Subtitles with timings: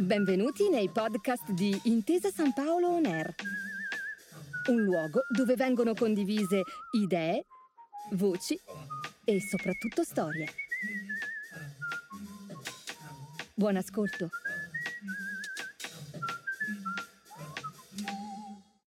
[0.00, 3.34] Benvenuti nei podcast di Intesa San Paolo On Air,
[4.70, 7.44] un luogo dove vengono condivise idee,
[8.12, 8.58] voci
[9.26, 10.46] e soprattutto storie.
[13.52, 14.30] Buon ascolto.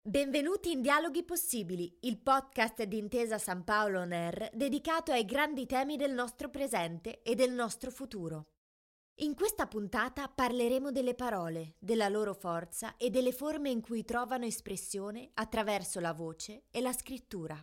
[0.02, 5.64] Benvenuti in Dialoghi Possibili, il podcast di Intesa San Paolo On Air dedicato ai grandi
[5.64, 8.48] temi del nostro presente e del nostro futuro.
[9.22, 14.46] In questa puntata parleremo delle parole, della loro forza e delle forme in cui trovano
[14.46, 17.62] espressione attraverso la voce e la scrittura.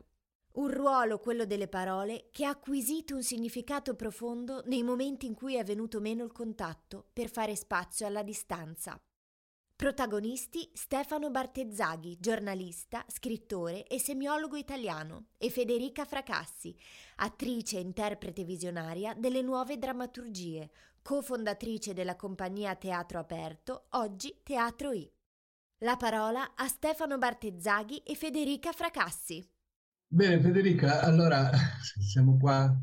[0.54, 5.56] Un ruolo, quello delle parole, che ha acquisito un significato profondo nei momenti in cui
[5.56, 8.96] è venuto meno il contatto per fare spazio alla distanza.
[9.76, 16.76] Protagonisti Stefano Bartezzaghi, giornalista, scrittore e semiologo italiano, e Federica Fracassi,
[17.18, 20.70] attrice e interprete visionaria delle nuove drammaturgie,
[21.08, 25.10] cofondatrice della compagnia Teatro Aperto, oggi Teatro I.
[25.86, 29.42] La parola a Stefano Bartezzaghi e Federica Fracassi.
[30.06, 31.50] Bene Federica, allora
[32.06, 32.78] siamo qua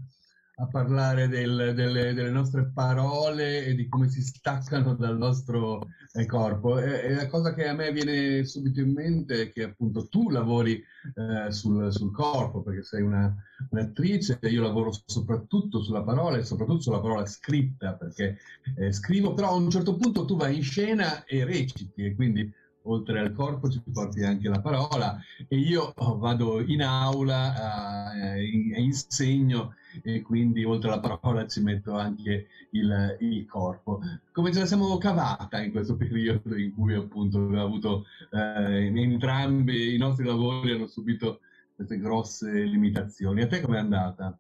[0.56, 6.26] a parlare del, delle, delle, nostre parole e di come si staccano dal nostro eh,
[6.26, 6.78] corpo.
[6.78, 10.30] E, e, la cosa che a me viene subito in mente è che appunto tu
[10.30, 10.80] lavori
[11.14, 13.34] eh, sul, sul, corpo, perché sei una,
[13.70, 18.38] un'attrice, io lavoro soprattutto sulla parola e soprattutto sulla parola scritta, perché
[18.76, 22.52] eh, scrivo, però a un certo punto tu vai in scena e reciti e quindi
[22.84, 25.18] oltre al corpo ci porti anche la parola
[25.48, 28.44] e io vado in aula, eh,
[28.76, 34.00] insegno e quindi oltre alla parola ci metto anche il, il, corpo.
[34.32, 39.94] Come ce la siamo cavata in questo periodo in cui appunto abbiamo avuto eh, entrambi
[39.94, 41.40] i nostri lavori hanno subito
[41.74, 43.42] queste grosse limitazioni.
[43.42, 44.36] A te com'è andata?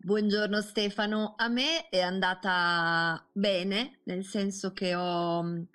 [0.00, 5.66] Buongiorno Stefano, a me è andata bene, nel senso che ho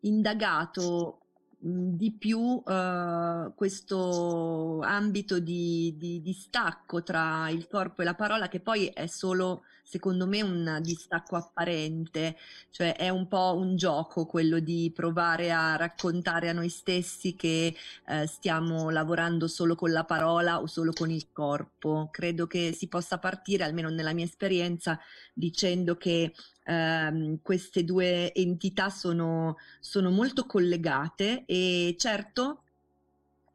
[0.00, 1.25] indagato
[1.68, 8.60] di più uh, questo ambito di, di, distacco tra il corpo e la parola che
[8.60, 12.36] poi è solo secondo me un distacco apparente,
[12.70, 17.72] cioè è un po' un gioco quello di provare a raccontare a noi stessi che
[18.08, 22.08] uh, stiamo lavorando solo con la parola o solo con il corpo.
[22.10, 24.98] Credo che si possa partire, almeno nella mia esperienza,
[25.32, 32.62] dicendo che ehm, queste due entità sono, sono molto collegate e certo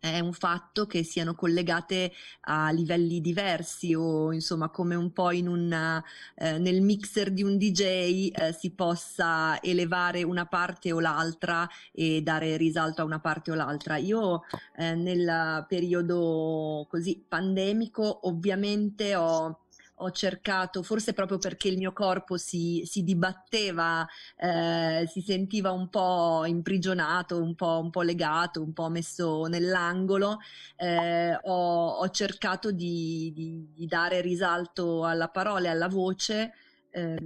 [0.01, 5.47] è un fatto che siano collegate a livelli diversi o insomma come un po' in
[5.47, 11.69] un, eh, nel mixer di un DJ eh, si possa elevare una parte o l'altra
[11.91, 13.97] e dare risalto a una parte o l'altra.
[13.97, 14.41] Io
[14.75, 19.59] eh, nel periodo così pandemico ovviamente ho
[20.01, 24.05] ho cercato, forse proprio perché il mio corpo si, si dibatteva,
[24.37, 30.39] eh, si sentiva un po' imprigionato, un po', un po legato, un po' messo nell'angolo,
[30.77, 36.53] eh, ho, ho, cercato di, di, di, dare risalto alla parola e alla voce
[36.89, 37.17] eh,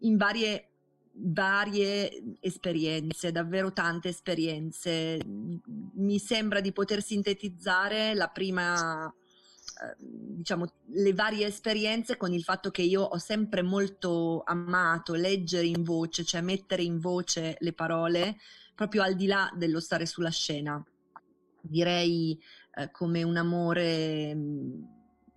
[0.00, 0.70] in varie
[1.18, 5.18] varie esperienze, davvero tante esperienze.
[5.94, 9.10] Mi sembra di poter sintetizzare la prima
[9.98, 15.82] diciamo, le varie esperienze con il fatto che io ho sempre molto amato leggere in
[15.82, 18.36] voce, cioè mettere in voce le parole,
[18.74, 20.82] proprio al di là dello stare sulla scena.
[21.60, 22.40] Direi
[22.74, 24.36] eh, come un amore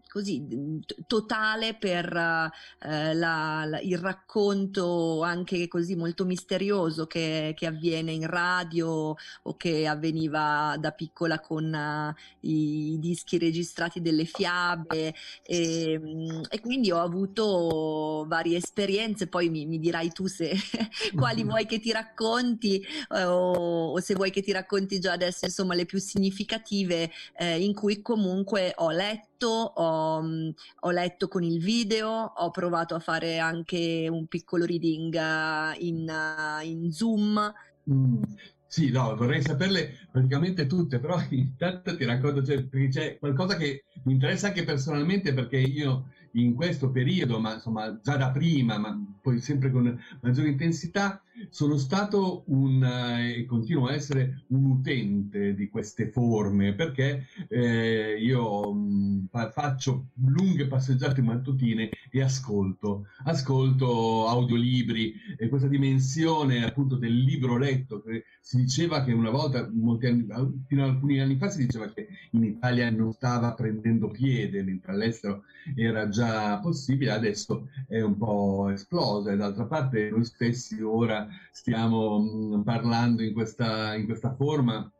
[0.09, 0.45] così
[0.85, 8.11] t- totale per eh, la, la, il racconto anche così molto misterioso che, che, avviene
[8.11, 15.13] in radio o che avveniva da piccola con uh, i dischi registrati delle fiabe.
[15.43, 19.27] E, mm, e, quindi ho avuto varie esperienze.
[19.27, 20.53] Poi mi, mi dirai tu se
[21.15, 25.45] quali vuoi che ti racconti eh, o, o, se vuoi che ti racconti già adesso
[25.45, 30.49] insomma le più significative eh, in cui comunque ho letto ho, mm,
[30.81, 36.09] ho, letto con il video, ho provato a fare anche un piccolo reading uh, in,
[36.09, 37.53] uh, in Zoom.
[37.89, 38.23] Mm.
[38.69, 43.85] Sì, no, vorrei saperle praticamente tutte, però intanto ti racconto, cioè, perché c'è qualcosa che
[44.03, 48.97] mi interessa anche personalmente perché io in questo periodo, ma insomma già da prima, ma
[49.21, 55.53] poi sempre con maggiore intensità, sono stato un, eh, e continuo a essere un utente
[55.53, 64.27] di queste forme perché eh, io mh, mm, faccio lunghe passeggiate mattutine e ascolto, ascolto
[64.27, 70.27] audiolibri e questa dimensione appunto del libro letto che si diceva che una volta, anni,
[70.67, 74.91] fino a alcuni anni fa si diceva che in Italia non stava prendendo piede mentre
[74.91, 75.43] all'estero
[75.75, 76.18] era già
[76.61, 83.23] possibile, adesso è un po' esplosa e d'altra parte noi stessi ora stiamo mh, parlando
[83.23, 84.91] in questa, in questa forma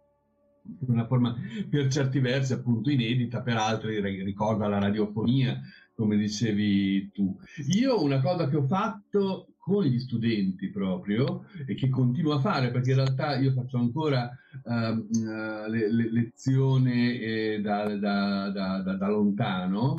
[0.88, 1.36] una forma
[1.70, 5.60] per certi versi appunto inedita, per altri ricorda la radiofonia,
[5.96, 7.36] come dicevi tu.
[7.74, 12.72] Io una cosa che ho fatto con gli studenti proprio e che continuo a fare
[12.72, 14.30] perché in realtà io faccio ancora
[14.64, 19.96] uh, le, le lezioni eh, da, da, da, da, lontano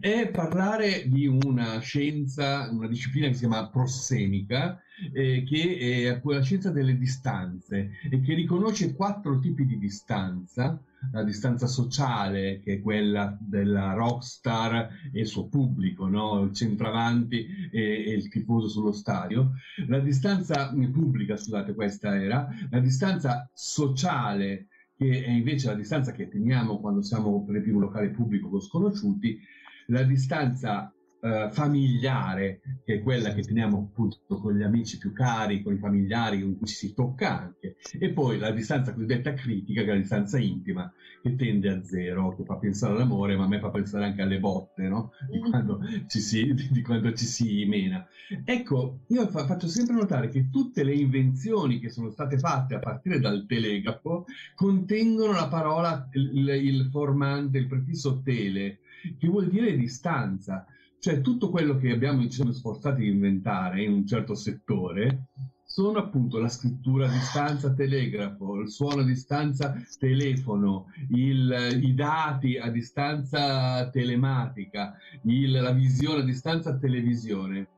[0.00, 4.80] è parlare di una scienza, una disciplina che si chiama prossemica,
[5.12, 10.80] eh, che è quella scienza delle distanze e che riconosce quattro tipi di distanza,
[11.12, 16.42] la distanza sociale, che è quella della rockstar e il suo pubblico, no?
[16.44, 19.52] il centravanti e, e il tifoso sullo stadio,
[19.88, 26.28] la distanza pubblica, scusate, questa era, la distanza sociale, che è invece la distanza che
[26.28, 29.38] teniamo quando siamo per esempio in un locale pubblico con sconosciuti,
[29.86, 30.94] la distanza
[31.24, 35.78] eh, familiare, che è quella che teniamo appunto con gli amici più cari, con i
[35.78, 39.92] familiari con cui ci si tocca anche, e poi la distanza cosiddetta critica, che è
[39.94, 40.92] la distanza intima,
[41.22, 44.38] che tende a zero, che fa pensare all'amore, ma a me fa pensare anche alle
[44.38, 45.12] botte, no?
[45.30, 45.50] Di mm.
[45.50, 48.06] quando ci si, di quando ci si mena.
[48.44, 52.80] Ecco, io fa, faccio sempre notare che tutte le invenzioni che sono state fatte a
[52.80, 58.80] partire dal telegrafo contengono la parola, il, il formante, il prefisso tele,
[59.18, 60.66] che vuol dire distanza.
[60.98, 65.28] Cioè tutto quello che abbiamo ci siamo sforzati di inventare in un certo settore
[65.74, 72.56] sono appunto la scrittura a distanza telegrafo, il suono a distanza telefono, il, i dati
[72.56, 77.68] a distanza telematica, il, la visione a distanza televisione.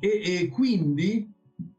[0.00, 1.30] E, e quindi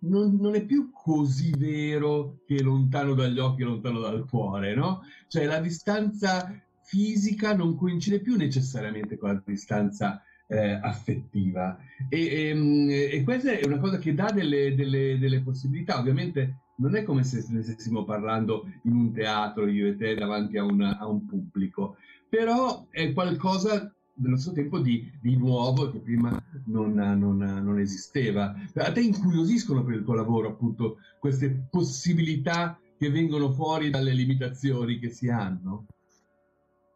[0.02, 5.02] non, non, è più così vero che lontano dagli occhi, lontano dal cuore, no?
[5.28, 11.78] Cioè la distanza fisica non coincide più necessariamente con la distanza eh, affettiva.
[12.10, 16.00] E, e, ehm, e, questa è una cosa che dà delle, delle, delle possibilità.
[16.00, 20.58] Ovviamente non è come se ne stessimo parlando in un teatro, io e te, davanti
[20.58, 21.98] a, una, a un pubblico,
[22.30, 26.32] però è qualcosa nello stesso tempo di, di nuovo che prima
[26.68, 28.56] non, non, non, esisteva.
[28.76, 35.00] A te incuriosiscono per il tuo lavoro appunto queste possibilità che vengono fuori dalle limitazioni
[35.00, 35.86] che si hanno?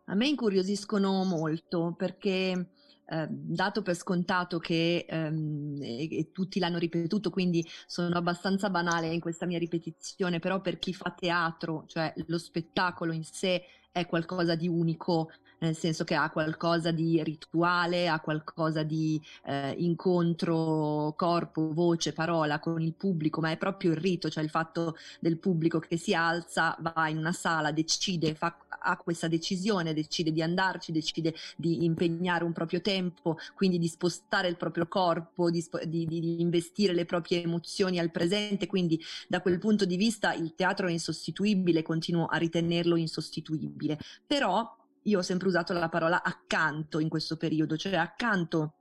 [0.10, 2.70] A me incuriosiscono molto perché
[3.06, 9.14] eh, dato per scontato che ehm, e, e tutti l'hanno ripetuto, quindi sono abbastanza banale
[9.14, 14.06] in questa mia ripetizione, però per chi fa teatro, cioè lo spettacolo in sé è
[14.06, 15.30] qualcosa di unico,
[15.60, 22.60] nel senso che ha qualcosa di rituale, ha qualcosa di eh, incontro corpo, voce, parola
[22.60, 26.14] con il pubblico, ma è proprio il rito, cioè il fatto del pubblico che si
[26.14, 31.84] alza, va in una sala, decide, fa, ha questa decisione, decide di andarci, decide di
[31.84, 37.06] impegnare un proprio tempo, quindi di spostare il proprio corpo, di, di, di investire le
[37.06, 42.26] proprie emozioni al presente, quindi da quel punto di vista il teatro è insostituibile, continuo
[42.26, 47.96] a ritenerlo insostituibile, però io ho sempre usato la parola accanto in questo periodo, cioè
[47.96, 48.79] accanto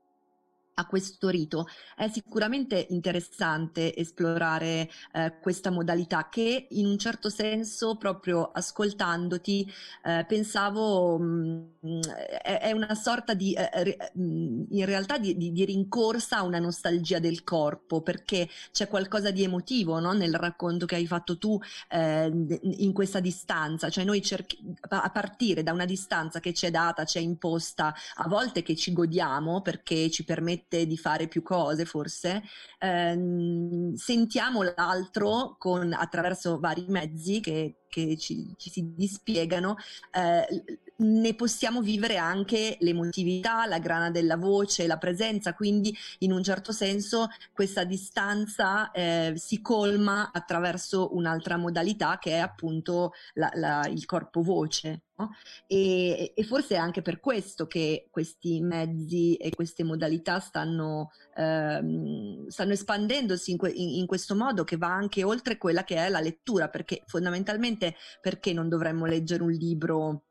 [0.78, 1.66] a questo rito.
[1.96, 9.70] È sicuramente interessante esplorare eh, questa modalità che in un certo senso, proprio ascoltandoti,
[10.04, 12.00] eh, pensavo mh, mm,
[12.42, 16.60] è, è, una sorta di, eh, mm, in realtà di, di, di, rincorsa a una
[16.60, 20.12] nostalgia del corpo, perché c'è qualcosa di emotivo no?
[20.12, 21.58] nel racconto che hai fatto tu
[21.90, 24.58] eh, in questa distanza, cioè noi cerchi,
[24.88, 28.76] a partire da una distanza che ci è data, ci è imposta, a volte che
[28.76, 32.42] ci godiamo perché ci permette permette di fare più cose forse,
[32.78, 39.76] ehm, sentiamo l'altro con, attraverso vari mezzi che, che ci, ci, si dispiegano,
[40.12, 46.42] eh, ne possiamo vivere anche l'emotività, la grana della voce, la presenza, quindi in un
[46.42, 53.86] certo senso questa distanza eh, si colma attraverso un'altra modalità che è appunto la, la,
[53.88, 55.02] il corpo voce.
[55.18, 55.30] No?
[55.66, 62.48] E, e, forse è anche per questo che questi mezzi e queste modalità stanno, ehm,
[62.48, 66.20] stanno espandendosi in, que- in, questo modo che va anche oltre quella che è la
[66.20, 70.24] lettura, perché fondamentalmente perché non dovremmo leggere un libro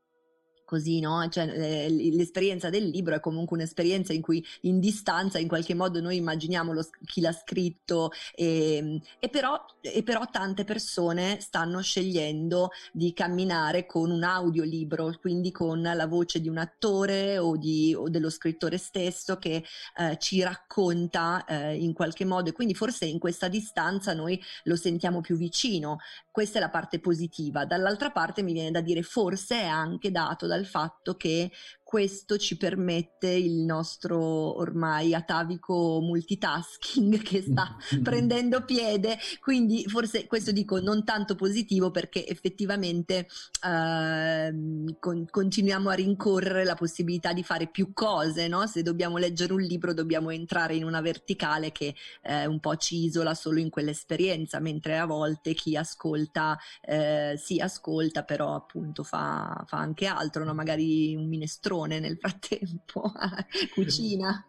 [0.68, 1.26] così, no?
[1.30, 5.98] Cioè, eh, l'esperienza del libro è comunque un'esperienza in cui in distanza in qualche modo
[6.02, 11.80] noi immaginiamo lo, chi l'ha scritto e, ehm, e, però, e, però, tante persone stanno
[11.80, 17.94] scegliendo di camminare con un audiolibro, quindi con la voce di un attore o, di,
[17.96, 19.64] o dello scrittore stesso che
[19.96, 24.76] eh, ci racconta eh, in qualche modo e quindi forse in questa distanza noi lo
[24.76, 25.96] sentiamo più vicino.
[26.38, 27.64] Questa è la parte positiva.
[27.64, 31.50] Dall'altra parte mi viene da dire forse è anche dato dal fatto che
[31.88, 40.52] questo ci permette il nostro ormai atavico multitasking che sta prendendo piede, quindi forse questo
[40.52, 43.26] dico non tanto positivo perché effettivamente
[43.66, 44.54] eh,
[45.00, 48.66] con, continuiamo a rincorrere la possibilità di fare più cose, no?
[48.66, 53.04] se dobbiamo leggere un libro dobbiamo entrare in una verticale che eh, un po' ci
[53.04, 59.64] isola solo in quell'esperienza, mentre a volte chi ascolta eh, sì ascolta però appunto fa,
[59.66, 60.52] fa anche altro, no?
[60.52, 63.12] magari un minestrone minestrone nel frattempo,
[63.74, 64.44] cucina.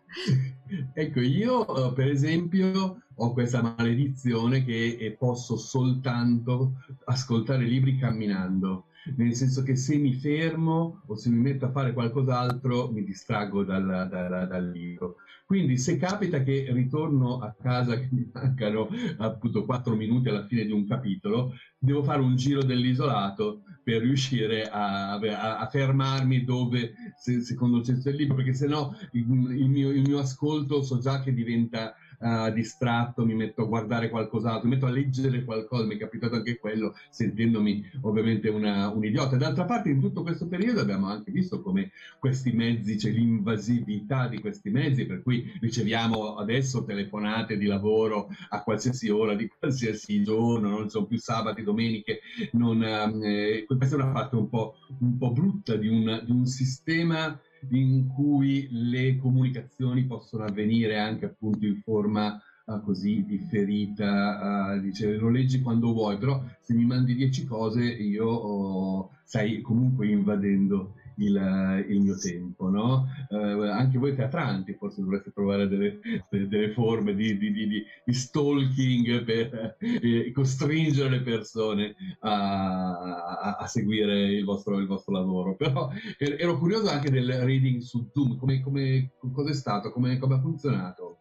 [0.94, 6.74] Ecco, io per esempio ho questa maledizione che posso soltanto
[7.06, 8.86] ascoltare libri camminando,
[9.18, 13.64] nel senso che se mi fermo o se mi metto a fare qualcos'altro mi distraggo
[13.64, 15.18] dal, dal, dal libro.
[15.50, 18.88] Quindi se capita che ritorno a casa che mi mancano
[19.18, 24.70] appunto quattro minuti alla fine di un capitolo, devo fare un giro dell'isolato per riuscire
[24.70, 29.26] a, a, a fermarmi dove se, secondo il senso del libro, perché sennò il,
[29.58, 34.10] il, mio, il mio ascolto so già che diventa uh, distratto, mi metto a guardare
[34.10, 39.04] qualcos'altro, mi metto a leggere qualcosa, mi è capitato anche quello, sentendomi ovviamente una, un
[39.04, 39.38] idiota.
[39.38, 44.40] D'altra parte in tutto questo periodo abbiamo anche visto come questi mezzi, c'è l'invasività di
[44.40, 50.70] questi mezzi, per cui riceviamo adesso telefonate di lavoro a qualsiasi ora, di qualsiasi giorno,
[50.70, 52.22] non sono più sabati, domeniche,
[52.54, 52.84] non,
[53.24, 57.40] eh, questa è una parte un po', un po brutta di un, di un sistema
[57.72, 65.16] in cui le comunicazioni possono avvenire anche appunto in forma uh, così differita, uh, dice
[65.18, 70.96] lo leggi quando vuoi, però se mi mandi dieci cose io oh, stai comunque invadendo
[71.20, 73.08] il, il mio tempo, no?
[73.30, 76.00] Uh, anche voi teatranti forse dovreste trovare delle,
[76.30, 82.98] delle forme di, di, di, di, stalking per eh, costringere le persone a,
[83.40, 85.56] a, a seguire il vostro, il vostro, lavoro.
[85.56, 90.36] Però ero curioso anche del reading su Zoom, come, come, cosa è stato, come, come
[90.36, 91.18] ha funzionato?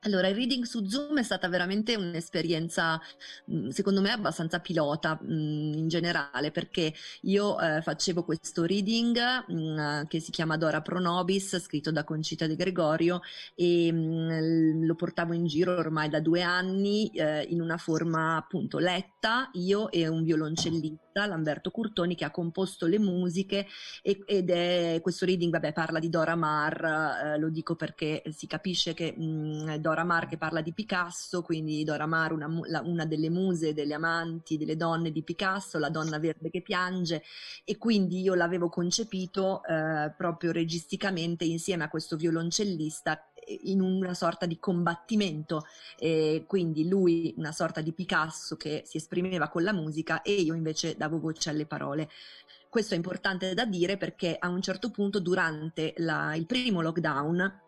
[0.00, 3.00] Allora, il reading su Zoom è stata veramente un'esperienza,
[3.46, 9.18] mhmm, secondo me, abbastanza pilota mh, mhmm, in generale, perché io eh, facevo questo reading
[9.48, 13.20] mh, mhmm, che si chiama Dora Pro Nobis, scritto da Concita De Gregorio,
[13.56, 18.78] e mh, lo portavo in giro ormai da due anni eh, in una forma appunto
[18.78, 23.66] letta, io e un violoncellista, Lamberto Curtoni, che ha composto le musiche
[24.02, 26.84] e, ed è questo reading, vabbè, parla di Dora Maar,
[27.34, 31.84] eh, lo dico perché si capisce che Dora Dora Maar che parla di Picasso, quindi
[31.84, 32.48] Dora Maar, una,
[32.82, 37.22] una, delle muse, delle amanti, delle donne di Picasso, la donna verde che piange,
[37.64, 44.12] e quindi io l'avevo concepito eh, proprio registicamente insieme a questo violoncellista eh, in una
[44.12, 45.64] sorta di combattimento,
[46.00, 50.54] eh, quindi lui una sorta di Picasso che si esprimeva con la musica e io
[50.54, 52.10] invece davo voce alle parole.
[52.68, 57.65] Questo è importante da dire perché a un certo punto durante la, il primo lockdown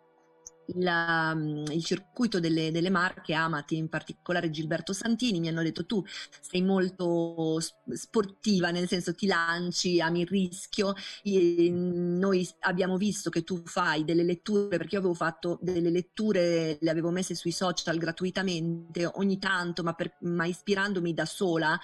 [0.75, 5.87] il, um, il circuito delle, delle, marche Amati, in particolare Gilberto Santini, mi hanno detto
[5.87, 6.05] tu
[6.41, 7.59] sei molto
[7.93, 10.95] sportiva, nel senso ti lanci, ami il rischio.
[11.23, 16.79] E noi abbiamo visto che tu fai delle letture, perché io avevo fatto delle letture,
[16.81, 21.79] le avevo messe sui social gratuitamente ogni tanto, ma, per, ma ispirandomi da sola,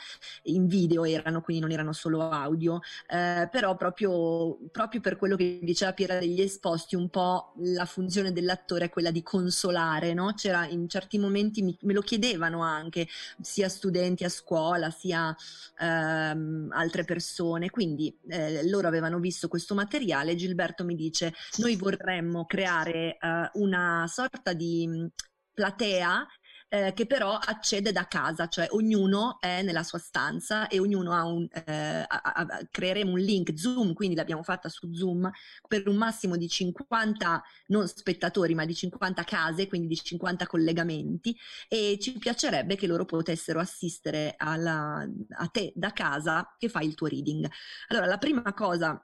[0.44, 5.60] in video erano, quindi non erano solo audio, eh, però proprio, proprio per quello che
[5.62, 10.32] diceva Piera degli Esposti, un po' la funzione dell'attore attore è quella di consolare, no?
[10.34, 13.06] C'era in certi momenti, mi, me lo chiedevano anche,
[13.40, 15.34] sia studenti a scuola, sia
[15.78, 22.44] ehm, altre persone, quindi eh, loro avevano visto questo materiale, Gilberto mi dice, noi vorremmo
[22.44, 25.08] creare eh, una sorta di
[25.52, 26.26] platea
[26.74, 31.24] eh, che però accede da casa, cioè ognuno è nella sua stanza e ognuno ha
[31.24, 35.30] un, eh, a, a, creeremo un link Zoom, quindi l'abbiamo fatta su Zoom
[35.68, 41.36] per un massimo di 50 non spettatori, ma di 50 case, quindi di 50 collegamenti
[41.68, 46.94] e ci piacerebbe che loro potessero assistere alla, a te da casa che fai il
[46.94, 47.48] tuo reading.
[47.88, 49.00] Allora, la prima cosa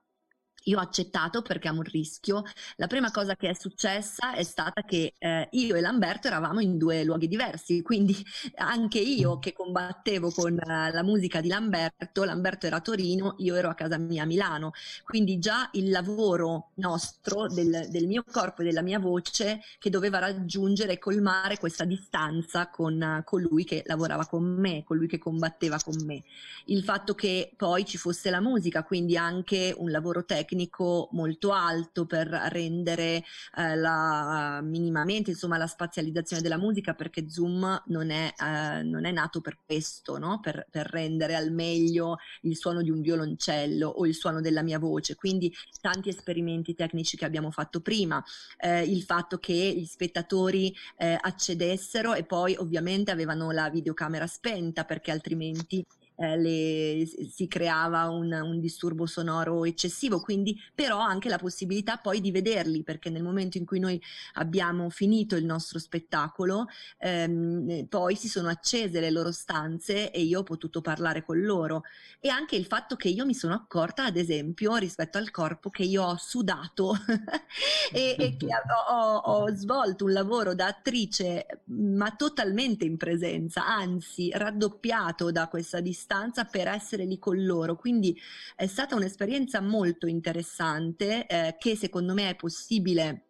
[0.64, 2.43] io ho accettato perché è un rischio.
[2.76, 6.76] La prima cosa che è successa è stata che eh, io e Lamberto eravamo in
[6.76, 8.17] due luoghi diversi, quindi
[8.57, 13.55] anche io che combattevo con uh, la musica di Lamberto, Lamberto era a Torino, io
[13.55, 14.73] ero a casa mia a Milano,
[15.05, 20.19] quindi già il lavoro nostro del, del mio corpo e della mia voce che doveva
[20.19, 25.79] raggiungere e colmare questa distanza con uh, colui che lavorava con me, colui che combatteva
[25.83, 26.23] con me.
[26.67, 31.52] Il fatto che poi ci fosse la musica, quindi anche un lavoro tecnico, tecnico molto
[31.52, 33.23] alto per rendere
[33.57, 39.12] eh, la, minimamente insomma, la spazializzazione della musica perché Zoom non è, eh, non è
[39.12, 40.40] nato per questo, no?
[40.40, 44.78] per, per, rendere al meglio il suono di un violoncello o il suono della mia
[44.78, 48.23] voce, quindi tanti esperimenti tecnici che abbiamo fatto prima,
[48.59, 54.85] eh, il fatto che gli spettatori eh, accedessero e poi ovviamente avevano la videocamera spenta
[54.85, 55.85] perché altrimenti
[56.21, 62.21] eh, le, si creava un, un, disturbo sonoro eccessivo, quindi però anche la possibilità poi
[62.21, 63.99] di vederli, perché nel momento in cui noi
[64.35, 66.67] abbiamo finito il nostro spettacolo,
[66.99, 71.85] ehm, poi si sono accese le loro stanze e io ho potuto parlare con loro.
[72.21, 75.85] E anche il fatto che io mi sono accorta, ad esempio, rispetto al corpo, che
[75.85, 76.99] io ho sudato
[77.93, 78.49] e, e, che
[78.91, 85.81] ho, ho svolto un lavoro da attrice, ma totalmente in presenza, anzi raddoppiato da questa
[85.81, 87.76] distanza distanza per essere lì con loro.
[87.76, 88.19] Quindi
[88.57, 93.26] è stata un'esperienza molto interessante eh, che secondo me è possibile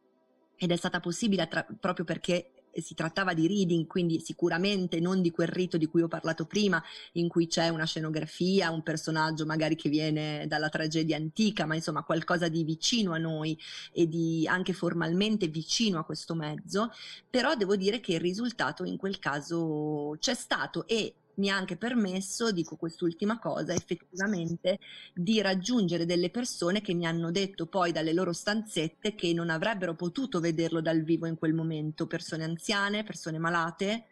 [0.57, 5.33] ed è stata possibile tra- proprio perché si trattava di reading, quindi sicuramente non di
[5.33, 6.83] quel rito di cui ho parlato prima,
[7.15, 12.05] in cui c'è una scenografia, un personaggio magari che viene dalla tragedia antica, ma insomma
[12.05, 13.59] qualcosa di vicino a noi
[13.93, 16.93] e di anche formalmente vicino a questo mezzo,
[17.29, 21.77] però devo dire che il risultato in quel caso c'è stato e mi ha anche
[21.77, 24.79] permesso, dico quest'ultima cosa, effettivamente
[25.15, 29.95] di raggiungere delle persone che mi hanno detto poi dalle loro stanzette che non avrebbero
[29.95, 34.07] potuto vederlo dal vivo in quel momento, persone anziane, persone malate,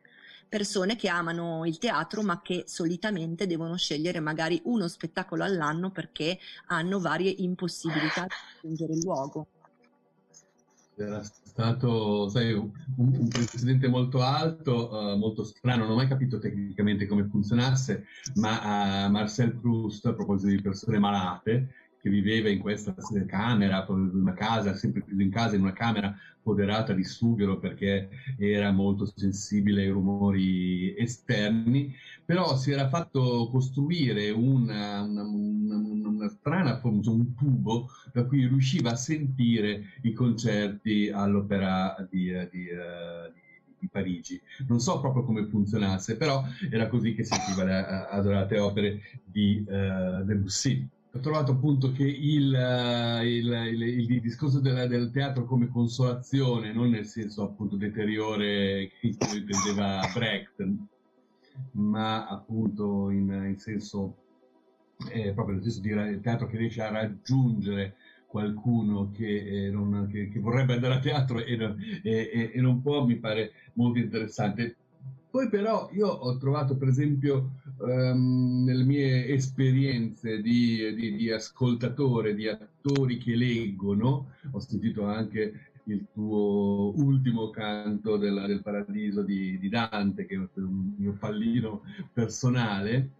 [0.48, 6.38] persone che amano il teatro ma che solitamente devono scegliere magari uno spettacolo all'anno perché
[6.66, 9.46] hanno varie impossibilità di raggiungere il luogo.
[10.96, 11.22] Era
[11.58, 17.06] stato sai, un, un, precedente molto alto, uh, molto strano, non ho mai capito tecnicamente
[17.06, 18.04] come funzionasse,
[18.36, 22.95] ma uh, Marcel Proust, a proposito di persone malate, che viveva in questa
[23.26, 28.09] camera, in una casa, sempre chiuso in casa, in una camera foderata di sughero perché
[28.38, 36.28] era molto sensibile ai rumori esterni, però si era fatto costruire una, una, una, una
[36.28, 42.69] strana forma, un tubo da cui riusciva a sentire i concerti all'opera di, di, di,
[43.78, 44.40] di Parigi.
[44.67, 50.25] Non so proprio come funzionasse, però era così che sentiva le adorate opere di uh,
[50.25, 55.68] Debussy ho trovato appunto che il, eh, il, il, il discorso del, del, teatro come
[55.68, 60.66] consolazione, non nel senso appunto deteriore che intendeva Brecht,
[61.73, 64.16] ma appunto in, in senso,
[65.10, 70.28] eh, proprio nel senso di teatro che riesce a raggiungere qualcuno che, eh, non, che,
[70.28, 71.56] che, vorrebbe andare a teatro e,
[72.02, 74.76] e, e non può, mi pare molto interessante.
[75.30, 82.34] Poi però io ho trovato per esempio um, nelle mie esperienze di, di, di, ascoltatore,
[82.34, 89.58] di attori che leggono, ho sentito anche il tuo ultimo canto della, del paradiso di,
[89.58, 93.10] di, Dante, che è un mio pallino personale,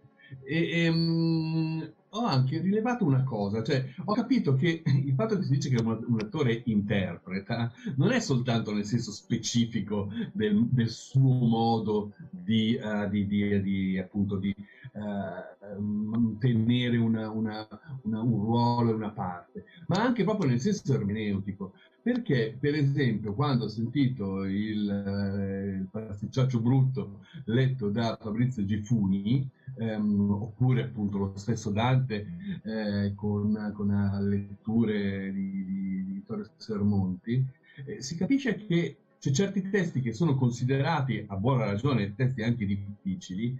[0.43, 5.43] e, e um, ho anche rilevato una cosa, cioè ho capito che il fatto che
[5.43, 10.89] si dice che un, un attore interpreta non è soltanto nel senso specifico del, del
[10.89, 17.67] suo modo di, uh, di, di, di appunto uh, mantenere una, una,
[18.03, 21.73] una, un ruolo e una parte, ma anche proprio nel senso ermeneutico.
[22.01, 29.47] Perché, per esempio, quando ho sentito il, eh, il pasticciaccio brutto letto da Fabrizio Gifuni,
[29.77, 37.45] ehm, oppure appunto lo stesso Dante eh, con, con letture di, di, di Vittorio Sermonti,
[37.85, 42.65] eh, si capisce che c'è certi testi che sono considerati, a buona ragione, testi anche
[42.65, 43.57] difficili,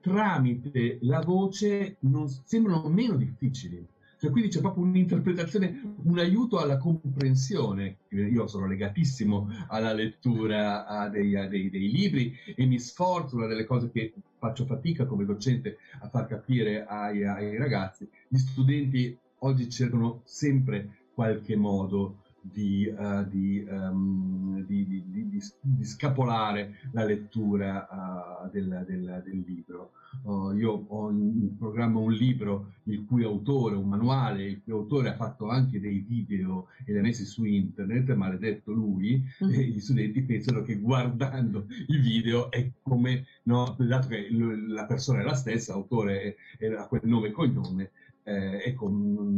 [0.00, 3.86] tramite la voce non, sembrano meno difficili.
[4.18, 7.98] Cioè, quindi c'è proprio un'interpretazione, un aiuto alla comprensione.
[8.08, 13.64] Io sono legatissimo alla lettura dei, a dei, dei, libri e mi sforzo, una delle
[13.64, 19.68] cose che faccio fatica come docente a far capire ai, ai ragazzi, gli studenti oggi
[19.68, 28.84] cercano sempre qualche modo di, uh, di, um, di, di, scapolare la lettura uh, del,
[28.86, 29.92] del, del, libro.
[30.22, 35.10] Uh, io ho in programma un libro il cui autore, un manuale, il cui autore
[35.10, 39.50] ha fatto anche dei video e li ha messi su internet, maledetto lui, mm.
[39.50, 45.20] e gli studenti pensano che guardando i video è come, no, dato che la persona
[45.20, 46.36] è la stessa, l'autore
[46.76, 47.90] ha quel nome e cognome,
[48.26, 48.86] eh, ecco,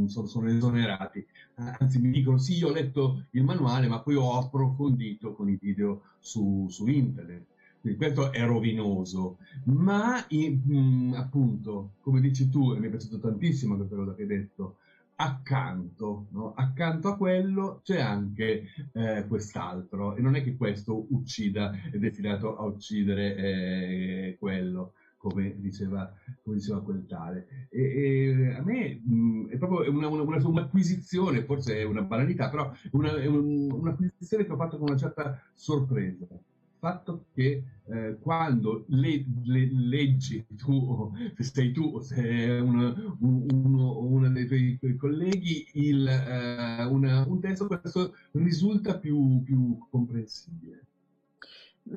[0.07, 1.25] sono, sono, esonerati.
[1.57, 5.59] Anzi, mi dicono sì, io ho letto il manuale, ma poi ho approfondito con i
[5.61, 7.45] video su, su internet.
[7.81, 13.19] Quindi questo è rovinoso, ma in, mh, appunto, come dici tu, e mi è piaciuto
[13.19, 14.77] tantissimo questa cosa che hai detto,
[15.17, 16.55] accanto, no?
[16.55, 22.57] accanto a quello c'è anche eh, quest'altro e non è che questo uccida, è destinato
[22.57, 26.11] a uccidere eh, quello come diceva,
[26.43, 27.69] come diceva quel tale.
[27.71, 32.49] E, e a me mh, è proprio una, una, una, un'acquisizione, forse è una banalità,
[32.49, 36.25] però una, è un, un'acquisizione che ho fatto con una certa sorpresa.
[36.31, 42.61] Il fatto che eh, quando le, le, leggi tu, se sei tu o se è
[42.61, 44.47] uno, uno, uno dei
[44.79, 50.88] tuoi, colleghi, il, eh, un testo questo risulta più, più comprensibile.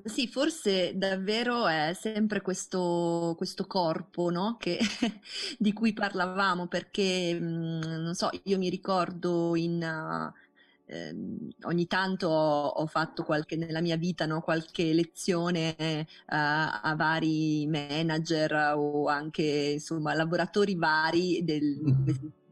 [0.05, 4.55] Sì, forse davvero è sempre questo, questo corpo, no?
[4.59, 4.79] Che,
[5.57, 9.81] di cui parlavamo, perché, mh, non so, io mi ricordo in...
[9.81, 10.39] Uh,
[11.63, 17.65] ogni tanto ho, ho, fatto qualche, nella mia vita no, qualche lezione uh, a vari
[17.65, 19.41] manager o anche
[19.73, 21.79] insomma laboratori vari del,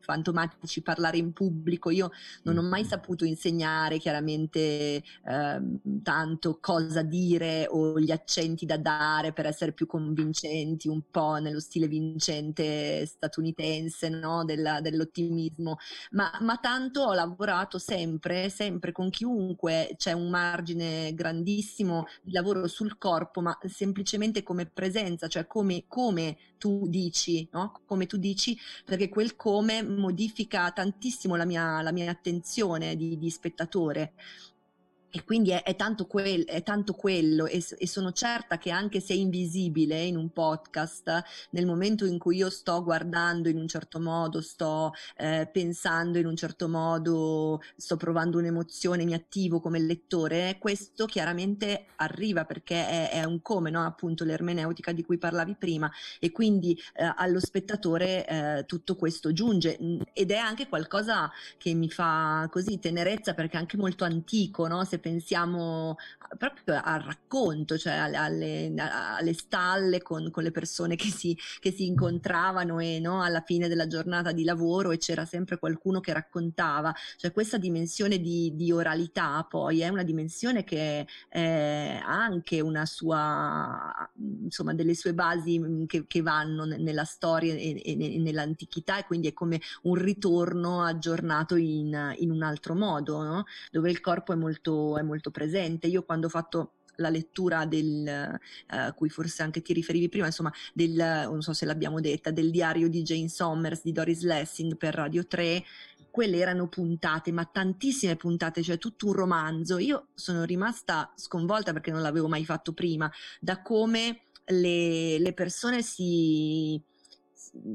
[0.09, 1.91] fantomatici, parlare in pubblico.
[1.91, 2.09] Io
[2.43, 5.61] non ho mai saputo insegnare chiaramente eh,
[6.01, 11.59] tanto cosa dire o gli accenti da dare per essere più convincenti, un po' nello
[11.59, 14.43] stile vincente statunitense no?
[14.45, 15.77] Della, dell'ottimismo,
[16.11, 22.67] ma, ma tanto ho lavorato sempre, sempre con chiunque, c'è un margine grandissimo di lavoro
[22.67, 27.81] sul corpo, ma semplicemente come presenza, cioè come, come tu dici, no?
[27.87, 33.29] come tu dici, perché quel come modifica tantissimo la mia, la mia attenzione di, di
[33.31, 34.13] spettatore.
[35.11, 38.99] E quindi è, è, tanto, quel, è tanto, quello e, e, sono certa che anche
[38.99, 43.67] se è invisibile in un podcast, nel momento in cui io sto guardando in un
[43.67, 49.79] certo modo, sto eh, pensando in un certo modo, sto provando un'emozione, mi attivo come
[49.79, 53.83] lettore, questo chiaramente arriva perché è, è un come, no?
[53.83, 59.77] appunto l'ermeneutica di cui parlavi prima e quindi eh, allo spettatore eh, tutto questo giunge
[60.13, 64.83] ed è anche qualcosa che mi fa così tenerezza perché è anche molto antico, no?
[64.83, 65.97] Se pensiamo
[66.37, 71.85] proprio al racconto, cioè alle, alle stalle con, con, le persone che si, che si
[71.87, 76.93] incontravano e no, alla fine della giornata di lavoro e c'era sempre qualcuno che raccontava,
[77.17, 84.09] cioè questa dimensione di, di oralità poi è una dimensione che ha anche una sua,
[84.41, 89.27] insomma, delle sue basi mm, che, che vanno nella storia e, e, nell'antichità e quindi
[89.27, 93.45] è come un ritorno aggiornato in, in un altro modo, no?
[93.71, 95.87] dove il corpo è molto è molto presente.
[95.87, 100.53] Io quando ho fatto la lettura del, eh, cui forse anche ti riferivi prima, insomma,
[100.73, 104.93] del, non so se l'abbiamo detta, del diario di Jane Sommers di Doris Lessing per
[104.93, 105.63] Radio 3,
[106.11, 109.77] quelle erano puntate, ma tantissime puntate, cioè tutto un romanzo.
[109.77, 115.81] Io sono rimasta sconvolta perché non l'avevo mai fatto prima, da come le, le persone
[115.81, 116.81] si,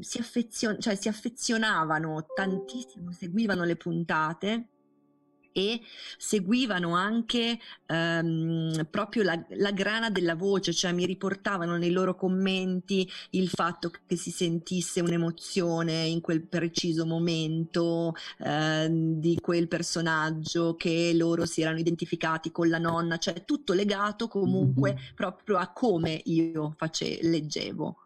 [0.01, 4.69] si, affezion- cioè si affezionavano tantissimo, seguivano le puntate
[5.57, 5.81] e
[6.19, 13.09] seguivano anche ehm, proprio la, la, grana della voce, cioè mi riportavano nei loro commenti
[13.31, 21.13] il fatto che si sentisse un'emozione in quel preciso momento eh, di quel personaggio, che
[21.15, 25.15] loro si erano identificati con la nonna, cioè tutto legato comunque mm-hmm.
[25.15, 28.04] proprio a come io face, leggevo.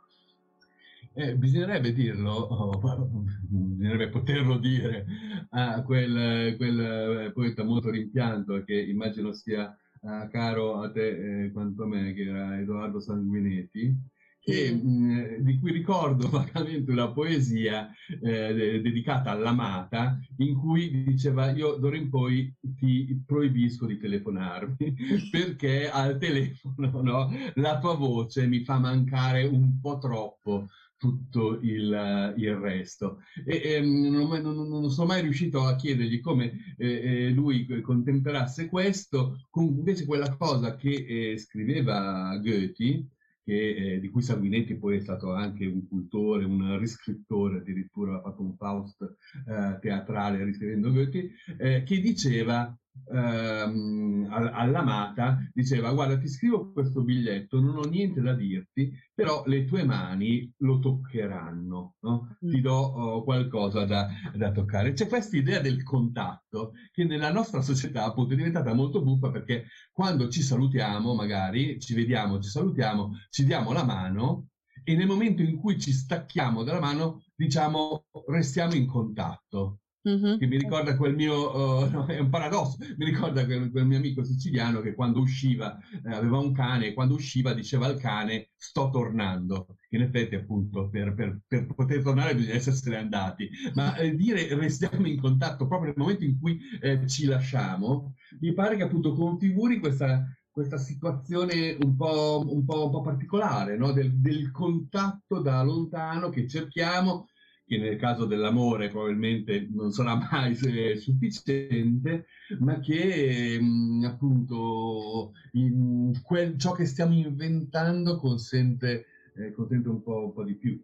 [1.18, 5.04] Eh, bisognerebbe dirlo, oh, bisognerebbe poterlo dire
[5.50, 11.50] a quel, quel eh, poeta molto rimpianto che immagino sia uh, caro a te eh,
[11.50, 13.96] quanto a me, che era Edoardo Sanguinetti,
[14.38, 17.90] che, mh, mm, di cui ricordo vagamente una poesia
[18.22, 24.94] eh, de- dedicata all'amata in cui diceva io d'ora in poi ti proibisco di telefonarmi
[25.32, 32.34] perché al telefono no, la tua voce mi fa mancare un po' troppo tutto il,
[32.36, 33.20] il resto.
[33.46, 38.68] E, e non, non, non, sono mai riuscito a chiedergli come eh, eh, lui contemperasse
[38.68, 43.06] questo con invece quella cosa che eh, scriveva Goethe,
[43.42, 48.20] che, eh, di cui Sanguinetti poi è stato anche un cultore, un riscrittore, addirittura ha
[48.20, 52.76] fatto un Faust eh, teatrale riscrivendo Goethe, eh, che diceva
[53.12, 59.64] ehm, all'amata, diceva guarda ti scrivo questo biglietto, non ho niente da dirti, però le
[59.64, 62.36] tue mani lo toccheranno, no?
[62.44, 62.50] Mm.
[62.50, 64.92] ti do oh, qualcosa da, da, toccare.
[64.92, 69.66] C'è questa idea del contatto che nella nostra società appunto è diventata molto buffa perché
[69.92, 74.48] quando ci salutiamo magari, ci vediamo, ci salutiamo, ci diamo la mano
[74.84, 79.80] e nel momento in cui ci stacchiamo dalla mano diciamo restiamo in contatto.
[80.08, 80.38] Mm-hmm.
[80.38, 83.98] Che mi ricorda quel mio, uh, no, è un paradosso, mi ricorda quel, quel, mio
[83.98, 88.50] amico siciliano che quando usciva, eh, aveva un cane e quando usciva diceva al cane
[88.56, 93.96] sto tornando che in effetti appunto per, per, per poter tornare bisogna essere andati, ma
[93.96, 98.76] eh, dire restiamo in contatto proprio nel momento in cui eh, ci lasciamo, mi pare
[98.76, 103.92] che appunto configuri questa, questa situazione un po', un po', un po particolare, no?
[103.92, 107.26] del, del contatto da lontano che cerchiamo
[107.68, 110.56] che nel caso dell'amore probabilmente non sarà mai
[110.96, 112.26] sufficiente,
[112.60, 119.04] ma che mh, appunto in quel, ciò che stiamo inventando consente,
[119.36, 120.80] eh, consente un, po', un po' di più.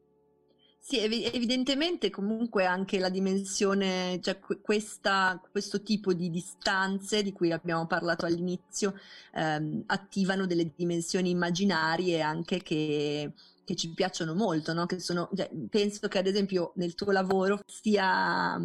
[0.79, 7.53] Sì, ev- evidentemente comunque anche la dimensione, cioè questa, questo tipo di distanze di cui
[7.53, 8.95] abbiamo parlato all'inizio,
[9.33, 13.33] ehm, attivano delle dimensioni immaginarie anche che
[13.65, 14.87] che ci piacciono molto, no?
[14.87, 18.59] che sono, cioè, penso che ad esempio nel tuo lavoro sia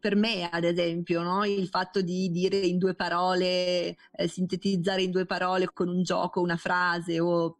[0.00, 1.44] per me ad esempio no?
[1.44, 6.40] il fatto di dire in due parole, eh, sintetizzare in due parole con un gioco
[6.40, 7.58] una frase o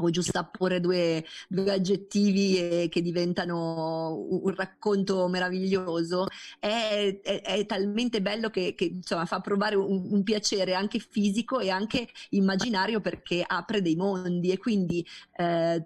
[0.00, 6.26] o giusto apporre due, due aggettivi e che diventano un racconto meraviglioso,
[6.58, 11.60] è, è, è talmente bello che, che insomma, fa provare un, un, piacere anche fisico
[11.60, 15.84] e anche immaginario perché apre dei mondi e quindi eh,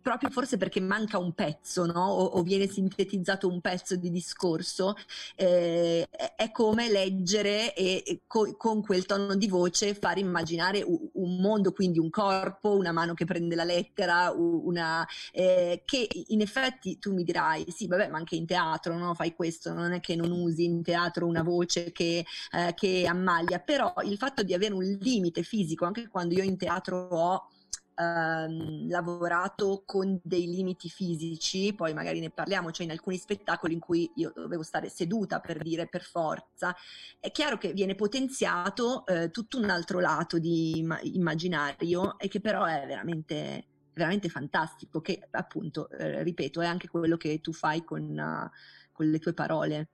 [0.00, 2.06] proprio forse perché manca un pezzo no?
[2.06, 4.94] o, o, viene sintetizzato un pezzo di discorso,
[5.36, 10.98] eh, è come leggere e, e co, con quel tono di voce far immaginare un,
[11.14, 16.40] un mondo, quindi un corpo, una mano che prende la lettera, una, eh, che in
[16.40, 19.14] effetti tu mi dirai, sì, vabbè, ma anche in teatro no?
[19.14, 23.58] fai questo, non è che non usi in teatro una voce che, eh, che ammaglia,
[23.58, 27.48] però il fatto di avere un limite fisico, anche quando io in teatro ho
[27.94, 33.80] ehm, lavorato con dei limiti fisici, poi magari ne parliamo, cioè in alcuni spettacoli in
[33.80, 36.74] cui io dovevo stare seduta per dire per forza,
[37.20, 42.40] è chiaro che viene potenziato eh, tutto un altro lato di imm- immaginario e che
[42.40, 47.84] però è veramente veramente fantastico, che appunto, eh, ripeto, è anche quello che tu fai
[47.84, 48.50] con, uh,
[48.92, 49.88] con le tue parole.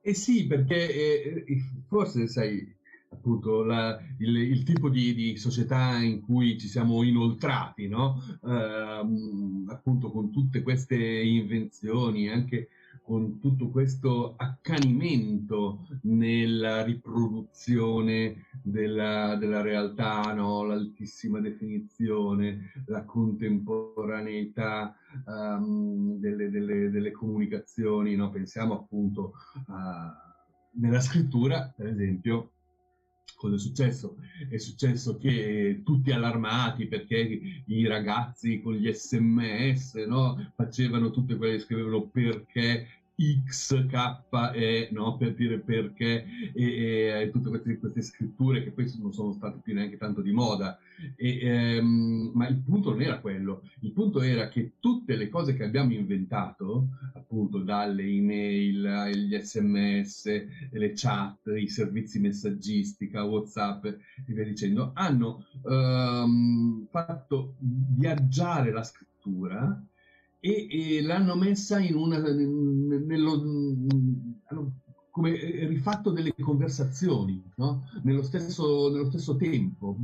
[0.00, 1.44] Eh sì, perché eh,
[1.88, 2.75] forse sai,
[3.08, 8.20] appunto la, il, il, tipo di, di, società in cui ci siamo inoltrati, no?
[8.44, 12.68] eh, appunto con tutte queste invenzioni, anche
[13.06, 20.64] con tutto questo accanimento nella riproduzione della, della realtà, no?
[20.64, 28.30] l'altissima definizione, la contemporaneità um, delle, delle, delle, comunicazioni, no?
[28.30, 29.34] pensiamo appunto
[29.68, 32.54] uh, nella scrittura, per esempio,
[33.36, 34.16] cosa è successo?
[34.48, 41.56] È successo che tutti allarmati perché i ragazzi con gli sms no, facevano tutte quelle
[41.56, 42.88] che scrivevano perché
[43.18, 44.24] X, K,
[44.54, 45.16] E, no?
[45.16, 49.72] per dire perché, e, e tutte queste, queste, scritture che poi non sono state più
[49.72, 50.78] neanche tanto di moda.
[51.16, 55.54] E, ehm, ma il punto non era quello, il punto era che tutte le cose
[55.54, 63.98] che abbiamo inventato, appunto dalle email, gli sms, le chat, i servizi messaggistica, Whatsapp e
[64.26, 69.82] via dicendo, hanno ehm, fatto viaggiare la scrittura
[70.46, 73.32] e, e l'hanno messa in una, nello,
[74.44, 74.74] hanno
[75.10, 75.32] come
[75.66, 77.88] rifatto delle conversazioni no?
[78.02, 79.96] nello, stesso, nello, stesso, tempo,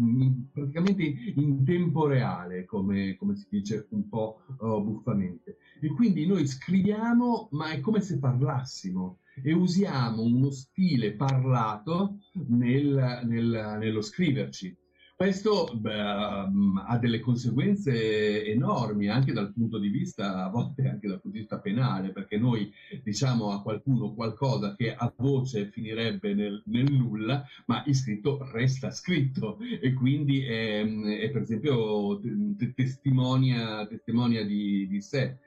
[0.50, 1.02] praticamente
[1.37, 5.59] in tempo reale, come, come si dice un po' uh, buffamente.
[5.83, 13.20] E quindi noi scriviamo, ma è come se parlassimo e usiamo uno stile parlato nel,
[13.26, 14.74] nel, nello scriverci.
[15.22, 21.20] Questo beh, ha delle conseguenze enormi anche dal punto di vista, a volte anche dal
[21.20, 22.72] punto di vista penale, perché noi
[23.04, 28.90] diciamo a qualcuno qualcosa che a voce finirebbe nel, nel nulla, ma il scritto resta
[28.90, 32.18] scritto e quindi è, è per esempio
[32.74, 35.38] testimonia, testimonia di, di sé.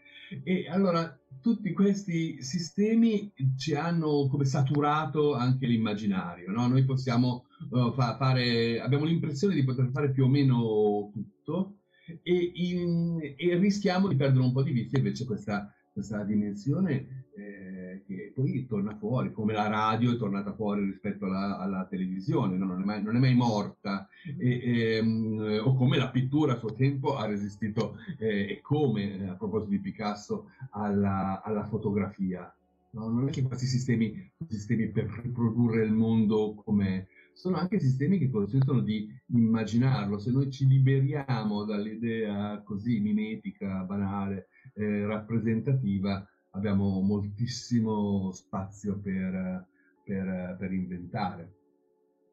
[0.46, 6.66] E allora tutti questi sistemi ci hanno come saturato anche l'immaginario, no?
[6.66, 11.82] Noi possiamo uh, fa, fare, abbiamo l'impressione di poter fare più o meno tutto
[12.24, 17.65] e, in, e rischiamo di perdere un po' di vista invece questa, questa dimensione eh,
[18.06, 22.66] che poi torna fuori, come la radio è tornata fuori rispetto alla, alla televisione, no?
[22.66, 26.58] non, è mai, non, è mai, morta, e, e, um, o come la pittura a
[26.58, 32.54] suo tempo ha resistito, eh, e come, eh, a proposito di Picasso, alla, alla fotografia.
[32.92, 33.10] No?
[33.10, 38.30] Non è che questi sistemi, sistemi per riprodurre il mondo come sono anche sistemi che
[38.30, 40.18] consentono di immaginarlo.
[40.18, 49.68] Se noi ci liberiamo dall'idea così mimetica, banale, eh, rappresentativa, abbiamo moltissimo spazio per,
[50.04, 51.54] per, per inventare.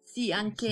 [0.02, 0.66] Sì, anche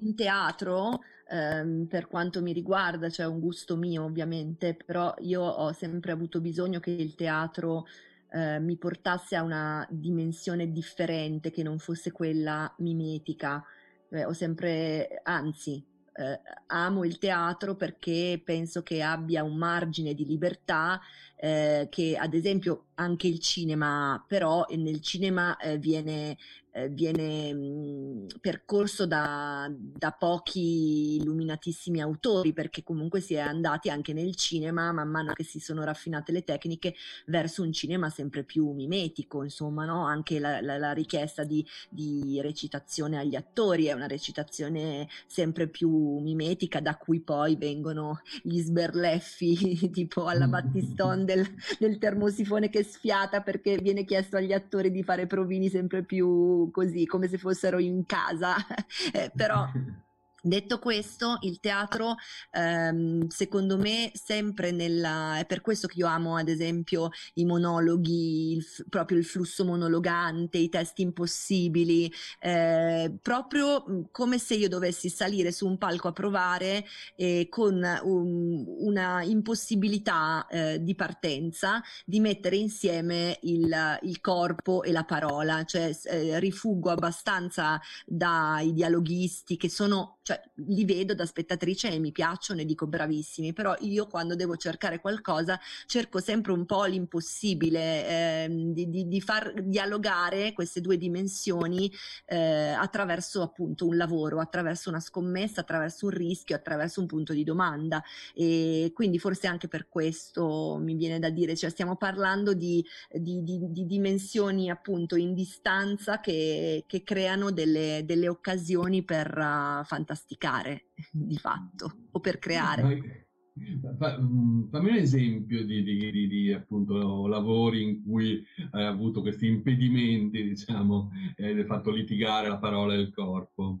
[0.00, 5.42] in teatro, ehm, per quanto mi riguarda, c'è cioè un gusto mio ovviamente, però io
[5.42, 7.86] ho sempre avuto bisogno che il teatro
[8.30, 13.64] eh, mi portasse a una dimensione differente, che non fosse quella mimetica.
[14.10, 15.84] Eh, ho sempre, anzi,
[16.14, 21.00] eh, amo il teatro perché penso che abbia un margine di libertà
[21.36, 26.36] eh, che ad esempio anche il cinema però nel cinema eh, viene
[26.76, 34.12] eh, viene mh, percorso da, da, pochi illuminatissimi autori, perché comunque si è andati anche
[34.12, 36.94] nel cinema, man mano che si sono raffinate le tecniche,
[37.26, 40.04] verso un cinema sempre più mimetico, insomma, no?
[40.04, 46.18] anche la, la, la richiesta di, di, recitazione agli attori è una recitazione sempre più
[46.18, 51.46] mimetica, da cui poi vengono gli sberleffi, tipo alla Battiston del,
[51.78, 57.06] del termosifone che sfiata perché viene chiesto agli attori di fare provini sempre più così,
[57.06, 58.56] come se fossero in casa,
[59.12, 59.66] eh, però
[60.46, 62.16] Detto questo, il teatro,
[62.50, 65.38] ehm, secondo me, sempre nella.
[65.38, 70.58] È per questo che io amo, ad esempio, i monologhi, il, proprio il flusso monologante,
[70.58, 76.12] i testi impossibili, eh, proprio mm, come se io dovessi salire su un palco a
[76.12, 76.84] provare
[77.16, 84.92] eh, con un, una impossibilità eh, di partenza di mettere insieme il, il, corpo e
[84.92, 90.18] la parola, cioè eh, rifuggo abbastanza dai dialoghisti che sono.
[90.24, 94.56] Cioè, li vedo da spettatrice e mi piacciono e dico bravissimi, però io quando devo
[94.56, 100.96] cercare qualcosa cerco sempre un po' l'impossibile eh, di, di, di, far dialogare queste due
[100.96, 101.92] dimensioni
[102.24, 107.44] eh, attraverso appunto un lavoro, attraverso una scommessa, attraverso un rischio, attraverso un punto di
[107.44, 108.02] domanda.
[108.32, 113.42] E quindi forse anche per questo mi viene da dire, cioè stiamo parlando di, di
[113.84, 121.36] dimensioni appunto in distanza che, che creano delle, delle occasioni per uh, fantastiche masticare di
[121.36, 123.26] fatto o per creare.
[123.56, 129.46] Mm, fammi un esempio di, di, di, di, appunto lavori in cui hai avuto questi
[129.46, 133.80] impedimenti, diciamo, e hai fatto litigare la parola e il corpo.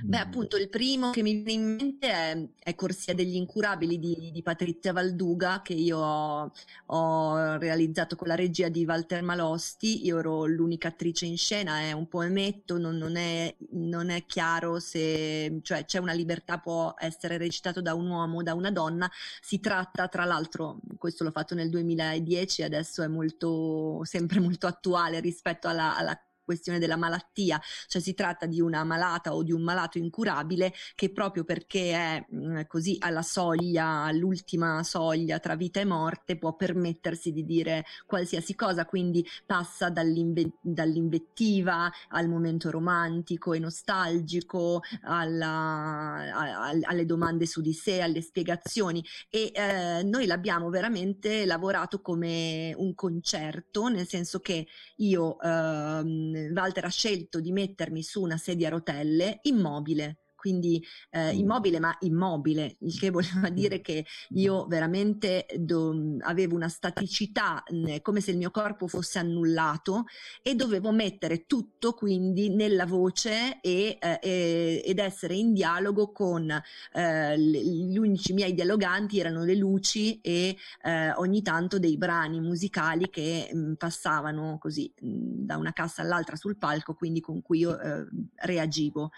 [0.00, 4.30] Beh, appunto, il primo che mi viene in mente è, è Corsia degli Incurabili di,
[4.32, 6.52] di, Patrizia Valduga, che io ho,
[6.86, 10.04] ho, realizzato con la regia di Walter Malosti.
[10.04, 14.78] Io ero l'unica attrice in scena, è un poemetto, non, non, è, non è chiaro
[14.80, 19.10] se cioè, c'è una libertà, può essere recitato da un uomo o da una donna.
[19.40, 25.20] Si tratta, tra l'altro, questo l'ho fatto nel 2010, adesso è molto, sempre molto attuale
[25.20, 29.60] rispetto alla, alla questione della malattia, cioè si tratta di una malata o di un
[29.60, 35.84] malato incurabile che proprio perché è mm, così alla soglia, all'ultima soglia tra vita e
[35.84, 43.58] morte, può permettersi di dire qualsiasi cosa, quindi passa dall'inve- dall'invettiva al momento romantico e
[43.58, 50.70] nostalgico, alla, a, a, alle domande su di sé, alle spiegazioni e eh, noi l'abbiamo
[50.70, 58.02] veramente lavorato come un concerto, nel senso che io ehm, Walter ha scelto di mettermi
[58.02, 61.38] su una sedia a rotelle immobile quindi eh, mm.
[61.38, 67.62] immobile ma immobile, il che voleva dire che io veramente do, avevo una staticità
[68.02, 70.04] come se il mio corpo fosse annullato
[70.42, 76.50] e dovevo mettere tutto quindi nella voce e, eh, ed essere in dialogo con
[76.92, 83.08] eh, gli unici miei dialoganti erano le luci e eh, ogni tanto dei brani musicali
[83.10, 87.78] che mh, passavano così mh, da una cassa all'altra sul palco, quindi con cui io
[87.78, 89.10] eh, reagivo.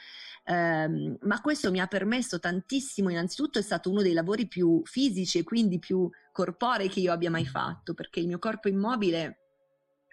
[0.47, 5.39] Um, ma questo mi ha permesso tantissimo, innanzitutto è stato uno dei lavori più fisici
[5.39, 9.41] e quindi più corporei che io abbia mai fatto, perché il mio corpo immobile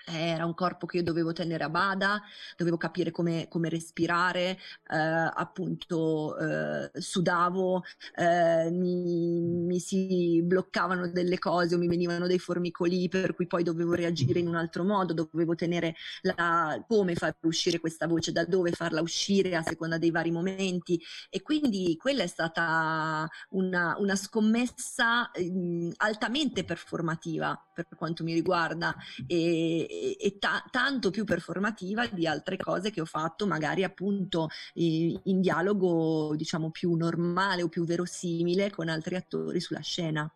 [0.09, 2.21] era un corpo che io dovevo tenere a bada,
[2.55, 4.57] dovevo capire come, come respirare,
[4.89, 7.83] eh, appunto eh, sudavo,
[8.15, 13.63] eh, mi, mi, si bloccavano delle cose o mi venivano dei formicoli per cui poi
[13.63, 18.45] dovevo reagire in un altro modo, dovevo tenere la, come far uscire questa voce, da
[18.45, 21.01] dove farla uscire a seconda dei vari momenti.
[21.29, 28.95] E quindi quella è stata una, una scommessa mh, altamente performativa per quanto mi riguarda.
[29.25, 29.85] E,
[30.19, 35.41] e, ta- tanto più performativa di altre cose che ho fatto magari appunto in, in
[35.41, 40.31] dialogo diciamo più normale o più verosimile con altri attori sulla scena.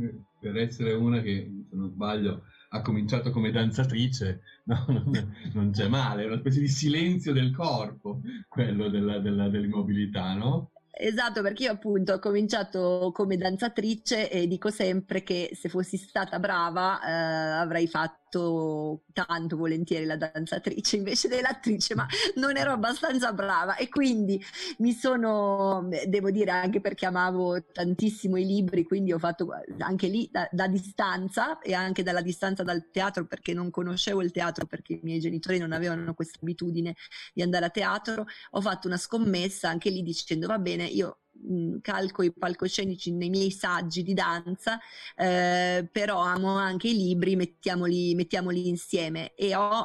[0.00, 5.70] Eh, per essere una che, se non sbaglio, ha cominciato come danzatrice, no, non, non,
[5.70, 10.70] c'è male, è una specie di silenzio del corpo, quello della, della, dell'immobilità, no?
[10.96, 16.38] Esatto, perché io appunto ho cominciato come danzatrice e dico sempre che se fossi stata
[16.38, 17.10] brava eh,
[17.62, 22.06] avrei fatto fatto tanto volentieri la danzatrice invece dell'attrice, ma
[22.36, 23.76] non ero abbastanza brava.
[23.76, 24.42] E quindi
[24.78, 30.28] mi sono, devo dire anche perché amavo tantissimo i libri, quindi ho fatto anche lì
[30.30, 34.94] da, da distanza e anche dalla distanza dal teatro perché non conoscevo il teatro perché
[34.94, 36.96] i miei genitori non avevano questa abitudine
[37.32, 41.78] di andare a teatro, ho fatto una scommessa anche lì dicendo va bene, io mh,
[41.80, 44.78] calco i palcoscenici nei miei saggi di danza,
[45.16, 49.82] eh, però amo anche i libri, mettiamoli, mettiamoli insieme e ho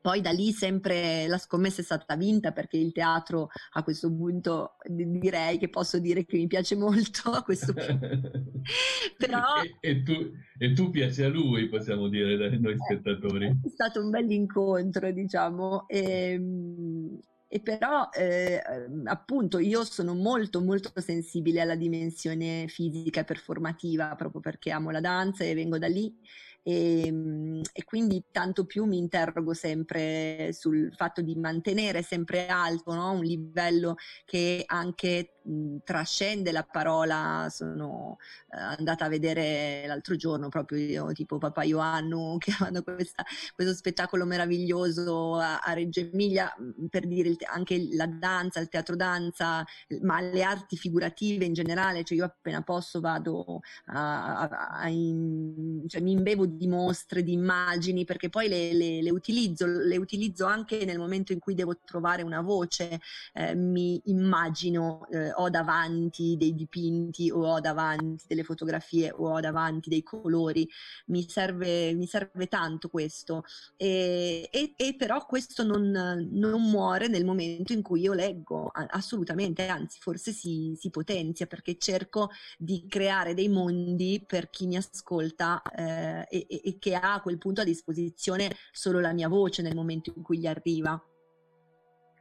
[0.00, 4.76] poi da lì sempre la scommessa è stata vinta perché il teatro a questo punto
[4.86, 8.08] direi che posso dire che mi piace molto a questo punto.
[9.18, 9.60] Però...
[9.80, 13.46] E, e, tu, e, tu, piaci a lui, possiamo dire, noi eh, spettatori.
[13.48, 15.86] È stato un bel incontro, diciamo.
[15.88, 18.62] E, ehm, e però eh,
[19.04, 25.00] appunto io sono molto molto sensibile alla dimensione fisica e performativa proprio perché amo la
[25.00, 26.14] danza e vengo da lì
[26.62, 32.94] e, ehm, e, quindi tanto più mi interrogo sempre sul fatto di mantenere sempre alto
[32.94, 33.12] no?
[33.12, 33.96] un livello
[34.26, 35.37] che anche
[35.84, 37.48] trascende la parola.
[37.50, 38.18] Sono
[38.50, 43.24] eh, andata a vedere l'altro giorno proprio io, tipo Papa Ioannu che fanno questa,
[43.54, 46.54] questo spettacolo meraviglioso a, a Reggio Emilia
[46.88, 49.64] per dire il, anche la danza, il teatro danza,
[50.02, 52.04] ma le arti figurative in generale.
[52.04, 57.32] Cioè io appena posso vado a, a, a in, cioè mi imbevo di mostre, di
[57.32, 61.78] immagini, perché poi le, le, le, utilizzo, le utilizzo anche nel momento in cui devo
[61.84, 63.00] trovare una voce,
[63.34, 69.40] eh, mi immagino, eh, ho davanti dei dipinti o ho davanti delle fotografie o ho
[69.40, 70.68] davanti dei colori,
[71.06, 73.44] mi serve, mi serve tanto questo
[73.76, 75.90] e, e, e però questo non,
[76.30, 81.76] non, muore nel momento in cui io leggo, assolutamente, anzi forse si, si potenzia perché
[81.78, 87.22] cerco di creare dei mondi per chi mi ascolta eh, e, e, che ha a
[87.22, 91.00] quel punto a disposizione solo la mia voce nel momento in cui gli arriva.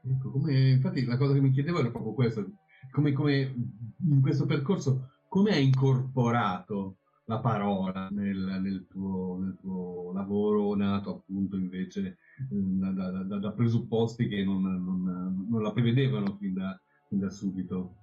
[0.09, 2.45] Ecco, come, infatti la cosa che mi chiedevo era proprio questa,
[2.91, 3.55] come, come
[4.09, 11.15] in questo percorso, come hai incorporato la parola nel, nel, tuo, nel, tuo, lavoro nato
[11.15, 12.17] appunto invece
[12.49, 16.79] da, da, da, da presupposti che non, non, non, la prevedevano fin da,
[17.09, 17.95] fin da subito?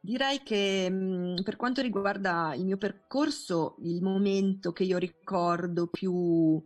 [0.00, 6.62] Direi che per quanto riguarda il mio percorso, il momento che io ricordo più uh,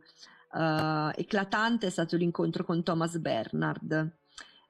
[0.53, 4.13] eclatante è stato l'incontro con Thomas Bernard,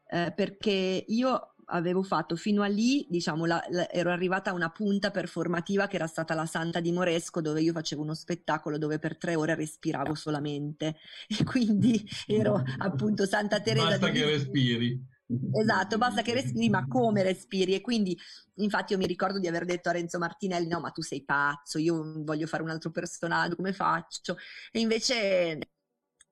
[0.09, 4.71] eh, perché io avevo fatto fino a lì, diciamo, la, la, ero arrivata a una
[4.71, 8.99] punta performativa che era stata la Santa di Moresco, dove io facevo uno spettacolo dove
[8.99, 10.97] per tre ore respiravo solamente
[11.29, 13.89] e quindi ero appunto Santa Teresa.
[13.89, 15.13] Basta che respiri.
[15.53, 17.75] Esatto, basta che respiri, ma come respiri?
[17.75, 18.17] E quindi,
[18.57, 21.79] infatti, io mi ricordo di aver detto a Renzo Martinelli: No, ma tu sei pazzo,
[21.79, 24.37] io voglio fare un altro personaggio, come faccio?
[24.71, 25.59] E invece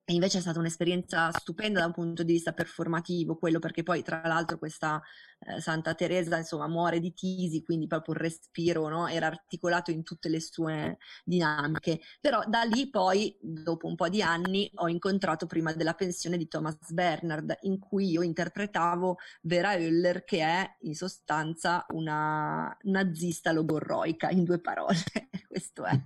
[0.05, 4.03] e invece è stata un'esperienza stupenda da un punto di vista performativo, quello perché poi
[4.03, 5.01] tra l'altro questa
[5.39, 9.07] eh, Santa Teresa insomma muore di tisi, quindi proprio il respiro no?
[9.07, 12.01] era articolato in tutte le sue dinamiche.
[12.19, 16.49] Però da lì poi, dopo un po' di anni, ho incontrato prima della pensione di
[16.49, 24.29] Thomas Bernard, in cui io interpretavo Vera Höller, che è in sostanza una nazista logorroica,
[24.29, 24.97] in due parole,
[25.47, 25.97] questo è.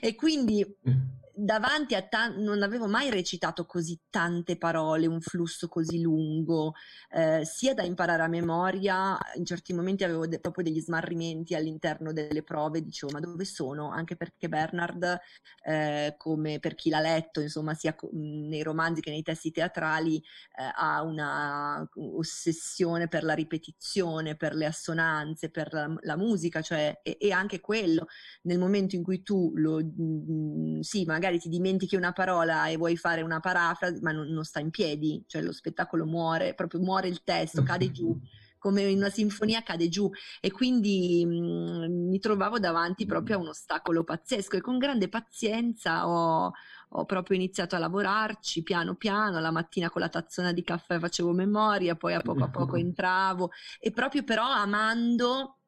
[0.00, 0.64] E quindi
[1.44, 6.74] davanti a tanti, non avevo mai recitato così tante parole, un flusso così lungo,
[7.10, 12.12] eh, sia da imparare a memoria, in certi momenti avevo de- proprio degli smarrimenti all'interno
[12.12, 13.90] delle prove, dicevo ma dove sono?
[13.90, 15.18] Anche perché Bernard,
[15.64, 20.16] eh, come per chi l'ha letto, insomma, sia co- nei romanzi che nei testi teatrali,
[20.16, 27.00] eh, ha una ossessione per la ripetizione, per le assonanze, per la, la musica, cioè,
[27.02, 28.06] e, e, anche quello,
[28.42, 32.66] nel momento in cui tu lo, mh, mm, sì, magari magari ti dimentichi una parola
[32.66, 36.54] e vuoi fare una parafrasi, ma non, non sta in piedi, cioè lo spettacolo muore,
[36.54, 38.18] proprio muore il testo, cade giù
[38.58, 40.10] come in una sinfonia cade giù.
[40.38, 45.08] E quindi mh, mm, mi trovavo davanti proprio a un ostacolo pazzesco e con grande
[45.08, 46.52] pazienza ho,
[46.90, 51.32] ho, proprio iniziato a lavorarci piano piano, la mattina con la tazzona di caffè facevo
[51.32, 55.59] memoria, poi a poco a poco entravo e proprio però amando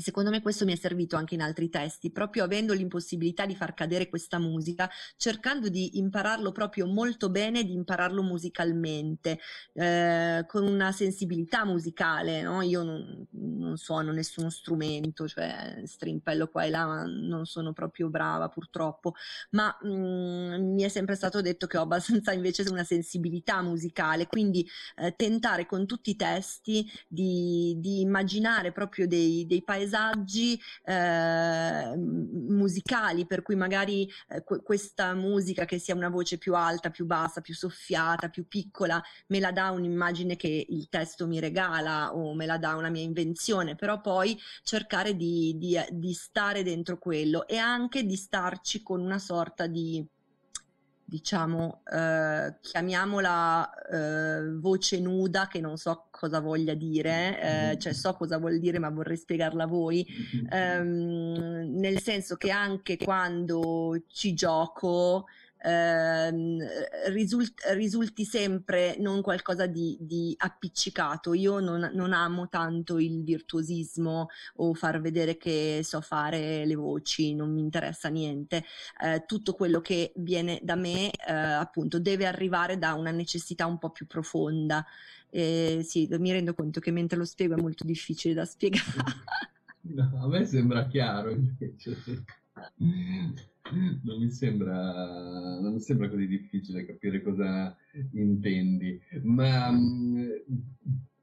[0.00, 3.74] secondo me questo mi è servito anche in altri testi, proprio avendo l'impossibilità di far
[3.74, 9.38] cadere questa musica, cercando di impararlo proprio molto bene, di impararlo musicalmente,
[9.74, 12.42] eh, con una sensibilità musicale.
[12.42, 12.62] No?
[12.62, 18.48] Io non, non, suono nessuno strumento, cioè strimpello qua e là, non sono proprio brava
[18.48, 19.14] purtroppo,
[19.50, 24.26] ma mh, mm, mi è sempre stato detto che ho abbastanza invece una sensibilità musicale,
[24.26, 24.66] quindi
[24.96, 31.96] eh, tentare con tutti i testi di, di immaginare proprio dei, dei paesi paesaggi eh,
[31.96, 37.40] musicali, per cui magari eh, questa musica che sia una voce più alta, più bassa,
[37.40, 42.46] più soffiata, più piccola, me la dà un'immagine che il testo mi regala o me
[42.46, 47.56] la dà una mia invenzione, però poi cercare di, di, di stare dentro quello e
[47.56, 50.04] anche di starci con una sorta di
[51.12, 58.14] diciamo, eh, chiamiamola eh, voce nuda, che non so cosa voglia dire, eh, cioè so
[58.14, 60.06] cosa vuol dire, ma vorrei spiegarla a voi,
[60.48, 65.26] ehm, nel senso che anche quando ci gioco,
[65.62, 66.58] ehm,
[67.08, 71.34] risult- risulti sempre non qualcosa di, di appiccicato.
[71.34, 77.34] Io non, non, amo tanto il virtuosismo o far vedere che so fare le voci,
[77.34, 78.64] non mi interessa niente.
[79.02, 83.78] Eh, tutto quello che viene da me, eh, appunto, deve arrivare da una necessità un
[83.78, 84.84] po' più profonda.
[85.30, 88.84] Eh, sì, mi rendo conto che mentre lo spiego è molto difficile da spiegare.
[89.84, 91.96] No, a me sembra chiaro invece
[94.04, 97.74] non mi, sembra, non mi sembra così difficile capire cosa
[98.12, 100.30] intendi, ma mm,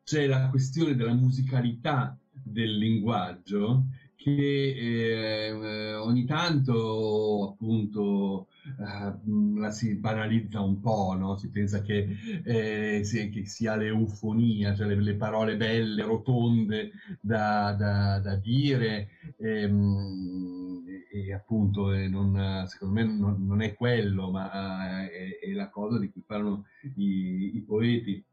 [0.03, 3.85] c'è la questione della musicalità del linguaggio
[4.15, 11.37] che eh, ogni tanto appunto eh, la si banalizza un po', no?
[11.37, 12.07] si pensa che,
[12.43, 19.09] eh, che sia l'eufonia, cioè le, le, parole belle, rotonde da, da, da dire.
[19.37, 20.69] Ehm,
[21.11, 25.97] e appunto eh, non, secondo me non, non, è quello, ma è, è, la cosa
[25.97, 26.65] di cui parlano
[26.95, 28.23] i, i poeti.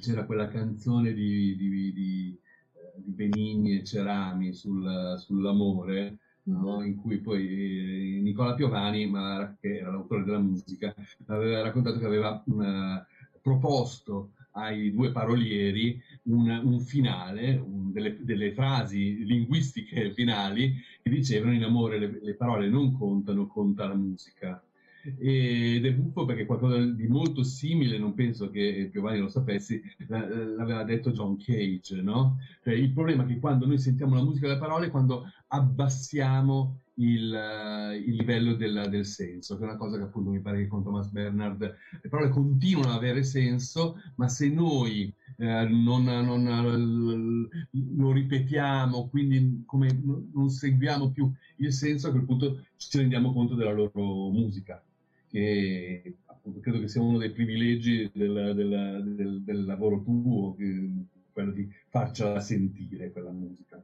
[0.00, 2.38] C'era quella canzone di, di, di,
[2.72, 6.82] eh, di Benigni e Cerami sul, sull'amore, no?
[6.84, 10.94] in cui poi eh, Nicola Piovani, ma, che era l'autore della musica,
[11.26, 13.04] aveva raccontato che aveva uh,
[13.40, 21.52] proposto ai due parolieri un, un finale, un, delle, delle, frasi linguistiche finali che dicevano
[21.52, 24.60] in amore le, le parole non contano, conta la musica.
[25.18, 30.82] Ed è buffo perché qualcosa di molto simile, non penso che Giovanni lo sapessi, l'aveva
[30.82, 32.38] detto John Cage, no?
[32.64, 38.02] Cioè, il problema è che quando noi sentiamo la musica delle parole, quando abbassiamo il,
[38.06, 40.82] il livello del, del, senso, che è una cosa che appunto mi pare che con
[40.82, 47.48] Thomas Bernard le parole continuano ad avere senso, ma se noi eh, non, non,
[47.96, 49.88] lo ripetiamo, quindi come
[50.32, 54.82] non seguiamo più il senso, a quel punto ci rendiamo conto della loro musica,
[55.28, 60.56] che appunto credo che sia uno dei privilegi del, del, del, lavoro tuo,
[61.32, 63.82] quello di farcela sentire quella musica.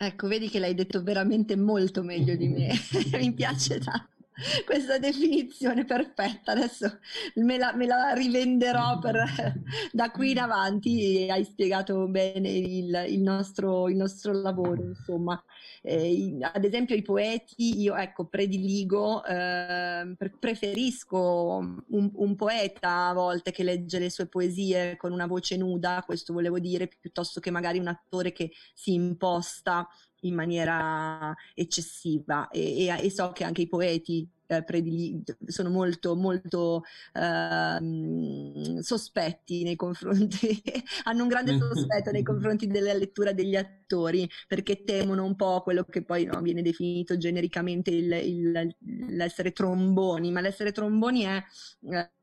[0.00, 2.72] Ecco, vedi che l'hai detto veramente molto meglio di me.
[3.18, 4.17] Mi piace tanto
[4.64, 6.52] questa definizione perfetta.
[6.52, 6.98] Adesso
[7.36, 9.24] me la, me la rivenderò per,
[9.92, 11.26] da qui in avanti.
[11.28, 15.42] Hai spiegato bene il, il, nostro, il nostro, lavoro, insomma.
[15.82, 23.50] Eh, ad esempio, i poeti, io ecco, prediligo, eh, preferisco un, un, poeta a volte
[23.50, 27.78] che legge le sue poesie con una voce nuda, questo volevo dire, piuttosto che magari
[27.78, 29.88] un attore che si imposta
[30.20, 36.16] in maniera eccessiva e, e, e so che anche i poeti eh, predili- sono molto
[36.16, 40.62] molto eh, sospetti nei confronti
[41.04, 45.84] hanno un grande sospetto nei confronti della lettura degli attori perché temono un po' quello
[45.84, 48.76] che poi no, viene definito genericamente il, il,
[49.10, 51.44] l'essere tromboni ma l'essere tromboni è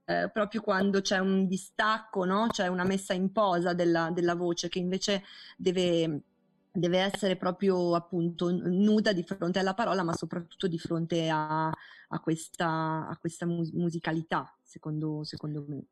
[0.07, 2.45] eh, proprio quando c'è un distacco, no?
[2.49, 5.23] c'è una messa in posa della, della voce che invece
[5.57, 6.21] deve
[6.75, 12.19] deve essere proprio appunto nuda di fronte alla parola, ma soprattutto di fronte a, a
[12.19, 15.85] questa, a questa mus- musicalità, secondo, secondo me.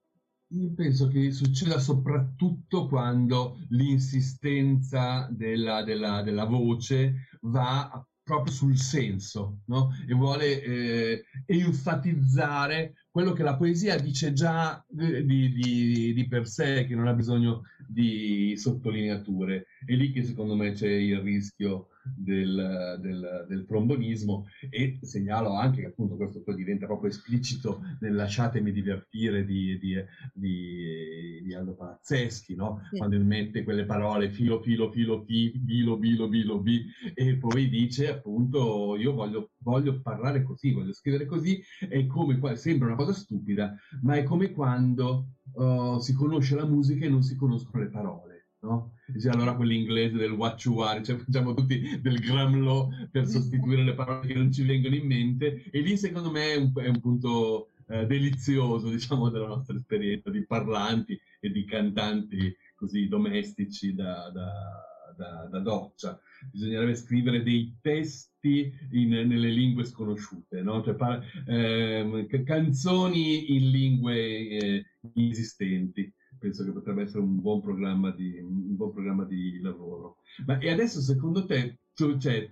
[0.54, 9.60] Io penso che succeda soprattutto quando l'insistenza della, della, della voce va proprio sul senso
[9.66, 9.90] no?
[10.08, 16.86] e vuole eh, enfatizzare quello che la poesia dice già di, di, di, per sé,
[16.88, 19.66] che non ha bisogno di sottolineature.
[19.86, 25.82] È lì che secondo me c'è il rischio del, del, del, trombonismo e segnalo anche
[25.82, 29.96] che appunto questo poi diventa proprio esplicito nel lasciatemi divertire di, di,
[30.34, 32.82] di, di Aldo Palazzeschi, no?
[32.90, 32.98] sì.
[32.98, 38.10] quando mette quelle parole filo, filo, filo, fi, bilo, bilo, bilo, bi e poi dice
[38.10, 43.76] appunto io voglio, voglio parlare così, voglio scrivere così, è come, sembra una cosa stupida,
[44.02, 48.33] ma è come quando uh, si conosce la musica e non si conoscono le parole
[48.64, 48.94] no?
[49.06, 53.94] Dice allora quell'inglese del what you are, cioè facciamo tutti del gramlo per sostituire le
[53.94, 57.00] parole che non ci vengono in mente e lì secondo me è un, è un
[57.00, 64.30] punto eh, delizioso, diciamo, della nostra esperienza di parlanti e di cantanti così domestici da,
[64.30, 66.20] da, da, da doccia,
[66.52, 70.82] bisognerebbe scrivere dei testi in, nelle lingue sconosciute, no?
[70.84, 74.86] cioè, par- eh, canzoni in lingue eh,
[75.16, 76.12] esistenti.
[76.44, 80.18] Penso che potrebbe essere un buon programma di, buon programma di lavoro.
[80.46, 82.50] Ma e adesso secondo te cioè,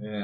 [0.00, 0.16] eh,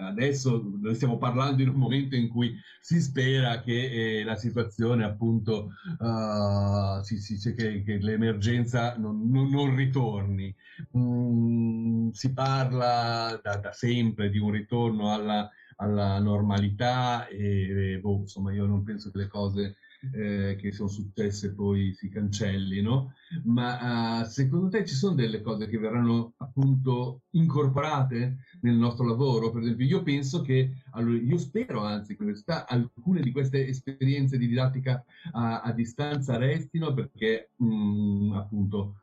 [0.00, 5.70] adesso stiamo parlando in un momento in cui si spera che eh, la situazione appunto
[5.98, 10.54] uh, si, si, che, che, l'emergenza non, non, non ritorni
[10.96, 18.18] mm, si parla da, da, sempre di un ritorno alla, alla normalità e, e boh,
[18.18, 19.76] insomma io non penso che le cose
[20.12, 25.66] eh, che sono successe poi si cancellino, ma uh, secondo te ci sono delle cose
[25.66, 29.50] che verranno appunto incorporate nel nostro lavoro?
[29.50, 32.24] Per esempio, io penso che, allora, io spero anzi che
[32.66, 38.94] alcune di queste esperienze di didattica a, a distanza restino perché mh, mm, appunto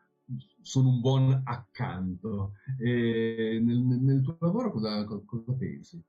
[0.62, 2.54] sono un buon accanto.
[2.80, 6.04] E nel, nel tuo lavoro cosa, cosa pensi?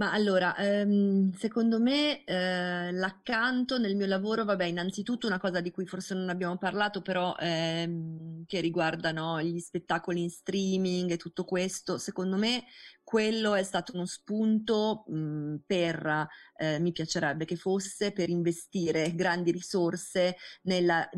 [0.00, 5.72] Ma allora, ehm, secondo me eh, l'accanto nel mio lavoro, vabbè, innanzitutto una cosa di
[5.72, 11.16] cui forse non abbiamo parlato, però ehm, che riguarda no, gli spettacoli in streaming e
[11.16, 12.62] tutto questo, secondo me
[13.08, 16.28] quello è stato uno spunto mh, per,
[16.58, 21.08] eh, mi piacerebbe che fosse, per investire grandi risorse nella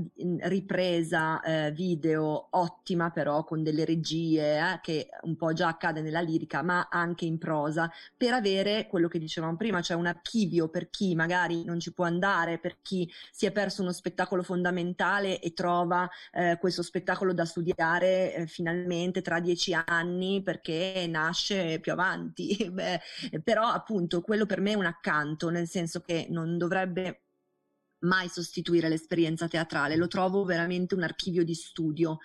[0.42, 6.20] ripresa eh, video ottima però con delle regie eh, che un po' già accade nella
[6.20, 10.90] lirica ma anche in prosa per avere quello che dicevamo prima, cioè un archivio per
[10.90, 15.52] chi magari non ci può andare, per chi si è perso uno spettacolo fondamentale e
[15.54, 22.56] trova eh, questo spettacolo da studiare eh, finalmente tra dieci anni perché nasce più avanti,
[22.70, 23.00] Beh,
[23.42, 27.22] però appunto quello per me è un accanto, nel senso che non dovrebbe
[28.00, 32.18] mai sostituire l'esperienza teatrale, lo trovo veramente un archivio di studio.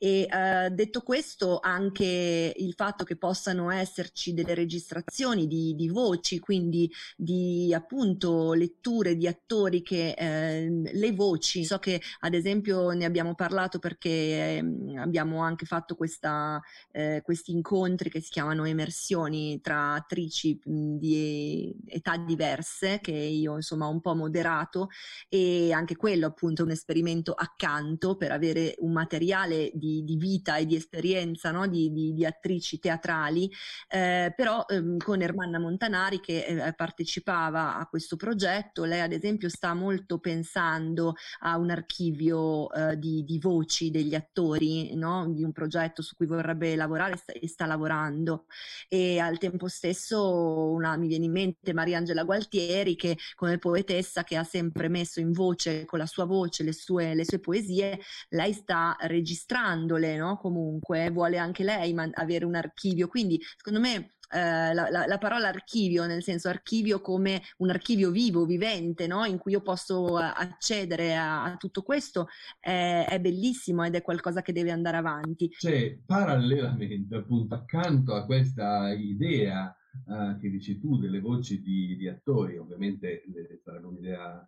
[0.00, 6.38] E eh, detto questo anche il fatto che possano esserci delle registrazioni di, di voci,
[6.38, 13.04] quindi di appunto letture di attori che eh, le voci, so che ad esempio ne
[13.04, 14.64] abbiamo parlato perché eh,
[14.98, 16.62] abbiamo anche fatto questa,
[16.92, 23.86] eh, questi incontri che si chiamano emersioni tra attrici di età diverse che io insomma
[23.86, 24.88] ho un po' moderato
[25.28, 30.56] e anche quello appunto è un esperimento accanto per avere un materiale di, di vita
[30.56, 31.66] e di esperienza no?
[31.66, 33.50] di, di, di, attrici teatrali,
[33.88, 39.48] eh, però ehm, con Ermanna Montanari che eh, partecipava a questo progetto, lei ad esempio
[39.48, 45.32] sta molto pensando a un archivio eh, di, voci degli attori, no?
[45.32, 48.46] di un progetto su cui vorrebbe lavorare sta, e sta lavorando
[48.88, 54.36] e al tempo stesso una, mi viene in mente Mariangela Gualtieri che come poetessa che
[54.36, 57.98] ha sempre messo in voce, con la sua voce, le sue, le sue poesie,
[58.30, 60.36] lei sta registrandole, no?
[60.38, 63.08] Comunque vuole anche lei man- avere un archivio.
[63.08, 68.10] Quindi, secondo me, eh, la, la, la, parola archivio, nel senso archivio come un archivio
[68.10, 69.24] vivo, vivente, no?
[69.24, 72.28] in cui io posso eh, accedere a, a tutto questo,
[72.60, 75.50] è, è, bellissimo ed è qualcosa che deve andare avanti.
[75.50, 82.06] Cioè, parallelamente, appunto, accanto a questa idea uh, che dici tu delle voci di, di
[82.06, 83.22] attori, ovviamente
[83.64, 84.46] sarebbe un'idea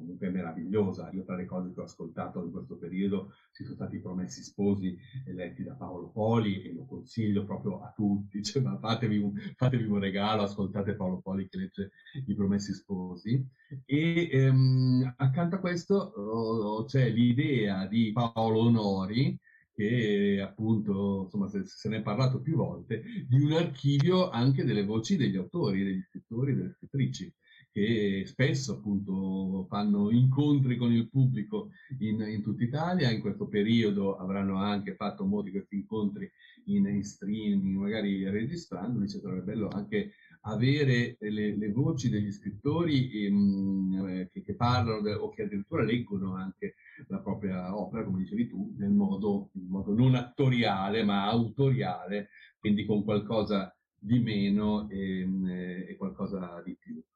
[0.00, 1.10] comunque meravigliosa.
[1.12, 4.96] Io tra le cose che ho ascoltato in questo periodo ci sono stati Promessi Sposi
[5.26, 9.84] eletti da Paolo Poli e lo consiglio proprio a tutti, cioè, ma fatevi un, fatevi
[9.84, 11.90] un regalo, ascoltate Paolo Poli che legge
[12.26, 13.46] i Promessi Sposi.
[13.84, 19.38] E ehm, accanto a questo oh, c'è l'idea di Paolo Onori,
[19.72, 24.84] che appunto, insomma, se, se, ne è parlato più volte, di un archivio anche delle
[24.84, 27.32] voci degli autori, degli scrittori, delle scrittrici
[27.72, 34.16] che spesso appunto fanno incontri con il pubblico in, in tutta Italia, in questo periodo
[34.16, 36.30] avranno anche fatto molti questi incontri
[36.66, 40.12] in, in streaming, magari registrandoli, cioè sarebbe bello anche
[40.42, 45.84] avere le, le voci degli scrittori ehm, eh, che, che, parlano de, o che addirittura
[45.84, 46.74] leggono anche
[47.08, 53.04] la propria opera, come dicevi tu, nel modo, modo non attoriale ma autoriale, quindi con
[53.04, 55.46] qualcosa di meno e, ehm,
[55.88, 56.96] e qualcosa di più.
[56.96, 57.09] eh,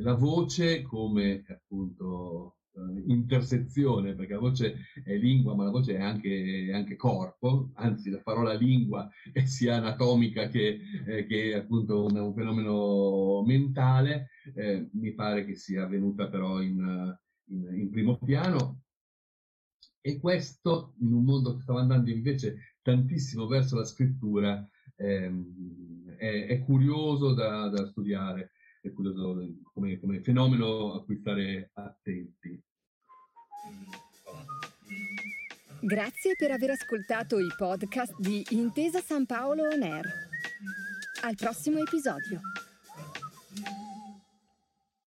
[0.00, 6.00] la voce come appunto eh, intersezione, perché la voce è lingua, ma la voce è
[6.00, 12.16] anche, anche corpo, anzi la parola lingua è sia anatomica che, eh, che appunto un,
[12.16, 17.16] un, fenomeno mentale, eh, mi pare che sia venuta però in,
[17.48, 18.82] in, in primo piano.
[20.02, 24.66] E questo in un mondo che stava andando invece tantissimo verso la scrittura
[24.96, 32.62] ehm, è, è, curioso da, da studiare è come, come fenomeno a cui stare attenti.
[35.82, 40.06] Grazie per aver ascoltato i podcast di Intesa San Paolo On Air.
[41.22, 42.40] Al prossimo episodio.